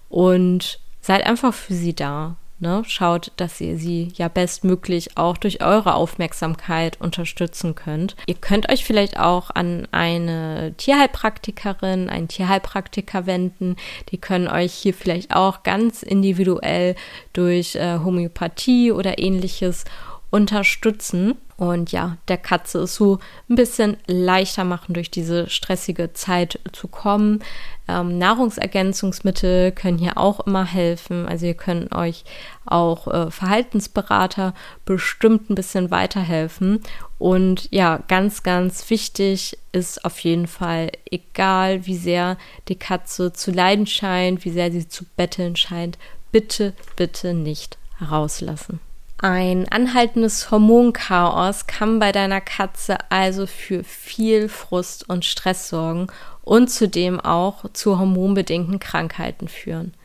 und 0.09 0.79
seid 0.99 1.27
einfach 1.27 1.53
für 1.53 1.75
sie 1.75 1.93
da. 1.93 2.37
Ne? 2.59 2.81
Schaut, 2.87 3.31
dass 3.37 3.61
ihr 3.61 3.77
sie 3.77 4.11
ja 4.15 4.29
bestmöglich 4.29 5.15
auch 5.15 5.37
durch 5.37 5.63
eure 5.63 5.93
Aufmerksamkeit 5.93 6.99
unterstützen 6.99 7.75
könnt. 7.75 8.15
Ihr 8.25 8.35
könnt 8.35 8.71
euch 8.71 8.83
vielleicht 8.83 9.19
auch 9.19 9.51
an 9.51 9.87
eine 9.91 10.73
Tierheilpraktikerin, 10.77 12.09
einen 12.09 12.27
Tierheilpraktiker 12.27 13.27
wenden. 13.27 13.75
Die 14.09 14.17
können 14.17 14.47
euch 14.47 14.73
hier 14.73 14.95
vielleicht 14.95 15.35
auch 15.35 15.61
ganz 15.61 16.01
individuell 16.01 16.95
durch 17.33 17.75
äh, 17.75 17.99
Homöopathie 17.99 18.91
oder 18.91 19.19
ähnliches 19.19 19.85
unterstützen 20.29 21.35
und 21.57 21.91
ja, 21.91 22.17
der 22.27 22.37
Katze 22.37 22.81
ist 22.81 22.93
so 22.93 23.17
ein 23.49 23.55
bisschen 23.55 23.97
leichter 24.05 24.63
machen, 24.63 24.93
durch 24.93 25.09
diese 25.09 25.49
stressige 25.49 26.13
Zeit 26.13 26.59
zu 26.71 26.87
kommen. 26.87 27.43
Ähm, 27.87 28.19
Nahrungsergänzungsmittel 28.19 29.71
können 29.71 29.97
hier 29.97 30.19
auch 30.19 30.41
immer 30.41 30.65
helfen. 30.65 31.27
Also 31.27 31.47
ihr 31.47 31.55
könnt 31.55 31.95
euch 31.95 32.25
auch 32.67 33.07
äh, 33.07 33.31
Verhaltensberater 33.31 34.53
bestimmt 34.85 35.49
ein 35.49 35.55
bisschen 35.55 35.89
weiterhelfen. 35.89 36.83
Und 37.17 37.69
ja, 37.71 38.03
ganz, 38.07 38.43
ganz 38.43 38.87
wichtig 38.91 39.57
ist 39.71 40.05
auf 40.05 40.19
jeden 40.19 40.45
Fall, 40.45 40.91
egal 41.09 41.87
wie 41.87 41.97
sehr 41.97 42.37
die 42.67 42.77
Katze 42.77 43.33
zu 43.33 43.49
leiden 43.49 43.87
scheint, 43.87 44.45
wie 44.45 44.51
sehr 44.51 44.71
sie 44.71 44.87
zu 44.87 45.05
betteln 45.15 45.55
scheint, 45.55 45.97
bitte, 46.31 46.73
bitte 46.95 47.33
nicht 47.33 47.79
rauslassen. 47.99 48.79
Ein 49.19 49.67
anhaltendes 49.69 50.51
Hormonchaos 50.51 51.65
kann 51.65 51.97
bei 51.97 52.11
deiner 52.11 52.39
Katze 52.39 52.97
also 53.09 53.47
für 53.47 53.83
viel 53.83 54.47
Frust 54.47 55.09
und 55.09 55.25
Stress 55.25 55.69
sorgen 55.69 56.07
und 56.43 56.69
zudem 56.69 57.19
auch 57.19 57.65
zu 57.73 57.97
hormonbedingten 57.97 58.79
Krankheiten 58.79 59.47
führen. 59.47 59.95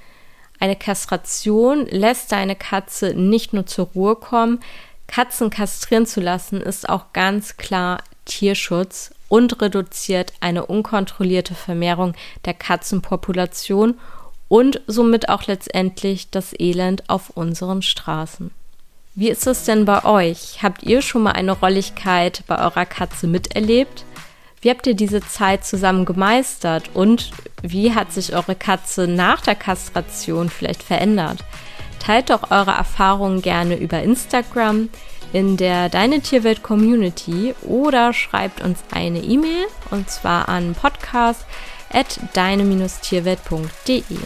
Eine 0.58 0.76
Kastration 0.76 1.86
lässt 1.86 2.32
deine 2.32 2.56
Katze 2.56 3.12
nicht 3.14 3.52
nur 3.52 3.66
zur 3.66 3.88
Ruhe 3.94 4.16
kommen, 4.16 4.60
Katzen 5.08 5.50
kastrieren 5.50 6.06
zu 6.06 6.22
lassen 6.22 6.62
ist 6.62 6.88
auch 6.88 7.12
ganz 7.12 7.58
klar 7.58 7.98
Tierschutz 8.24 9.10
und 9.28 9.60
reduziert 9.60 10.32
eine 10.40 10.64
unkontrollierte 10.64 11.54
Vermehrung 11.54 12.14
der 12.46 12.54
Katzenpopulation 12.54 13.98
und 14.48 14.80
somit 14.86 15.28
auch 15.28 15.46
letztendlich 15.46 16.30
das 16.30 16.58
Elend 16.58 17.10
auf 17.10 17.28
unseren 17.30 17.82
Straßen. 17.82 18.52
Wie 19.14 19.28
ist 19.28 19.46
es 19.46 19.64
denn 19.64 19.84
bei 19.84 20.06
euch? 20.06 20.62
Habt 20.62 20.82
ihr 20.84 21.02
schon 21.02 21.24
mal 21.24 21.32
eine 21.32 21.52
Rolligkeit 21.52 22.44
bei 22.46 22.58
eurer 22.58 22.86
Katze 22.86 23.26
miterlebt? 23.26 24.06
Wie 24.62 24.70
habt 24.70 24.86
ihr 24.86 24.94
diese 24.94 25.20
Zeit 25.20 25.66
zusammen 25.66 26.06
gemeistert 26.06 26.88
und 26.94 27.30
wie 27.62 27.94
hat 27.94 28.10
sich 28.10 28.34
eure 28.34 28.54
Katze 28.54 29.06
nach 29.06 29.42
der 29.42 29.54
Kastration 29.54 30.48
vielleicht 30.48 30.82
verändert? 30.82 31.44
Teilt 31.98 32.30
doch 32.30 32.50
eure 32.50 32.70
Erfahrungen 32.70 33.42
gerne 33.42 33.76
über 33.76 34.02
Instagram 34.02 34.88
in 35.34 35.58
der 35.58 35.90
Deine 35.90 36.20
Tierwelt 36.20 36.62
Community 36.62 37.54
oder 37.62 38.14
schreibt 38.14 38.62
uns 38.62 38.78
eine 38.92 39.18
E-Mail 39.18 39.66
und 39.90 40.08
zwar 40.08 40.48
an 40.48 40.74
podcast 40.74 41.44
at 41.92 42.18
deine-tierwelt.de. 42.32 44.16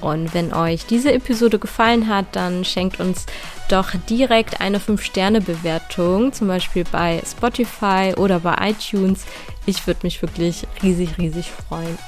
Und 0.00 0.34
wenn 0.34 0.52
euch 0.52 0.86
diese 0.86 1.12
Episode 1.12 1.58
gefallen 1.58 2.08
hat, 2.08 2.26
dann 2.32 2.64
schenkt 2.64 3.00
uns 3.00 3.26
doch 3.68 3.90
direkt 4.08 4.60
eine 4.60 4.78
5-Sterne-Bewertung, 4.78 6.32
zum 6.32 6.48
Beispiel 6.48 6.84
bei 6.90 7.22
Spotify 7.26 8.14
oder 8.16 8.40
bei 8.40 8.70
iTunes. 8.70 9.24
Ich 9.66 9.86
würde 9.86 10.00
mich 10.04 10.22
wirklich 10.22 10.66
riesig, 10.82 11.18
riesig 11.18 11.50
freuen. 11.50 11.98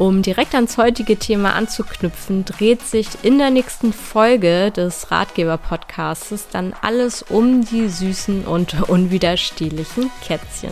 Um 0.00 0.22
direkt 0.22 0.54
ans 0.54 0.78
heutige 0.78 1.18
Thema 1.18 1.54
anzuknüpfen, 1.54 2.46
dreht 2.46 2.80
sich 2.80 3.06
in 3.22 3.36
der 3.36 3.50
nächsten 3.50 3.92
Folge 3.92 4.70
des 4.70 5.10
Ratgeber-Podcasts 5.10 6.48
dann 6.50 6.72
alles 6.80 7.20
um 7.20 7.66
die 7.66 7.86
süßen 7.86 8.46
und 8.46 8.80
unwiderstehlichen 8.88 10.10
Kätzchen. 10.26 10.70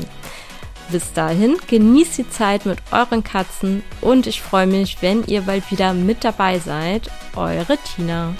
Bis 0.90 1.12
dahin, 1.12 1.58
genießt 1.66 2.16
die 2.16 2.30
Zeit 2.30 2.64
mit 2.64 2.78
euren 2.92 3.22
Katzen 3.22 3.82
und 4.00 4.26
ich 4.26 4.40
freue 4.40 4.66
mich, 4.66 4.98
wenn 5.02 5.22
ihr 5.24 5.42
bald 5.42 5.70
wieder 5.70 5.92
mit 5.92 6.24
dabei 6.24 6.58
seid. 6.58 7.10
Eure 7.36 7.76
Tina. 7.76 8.34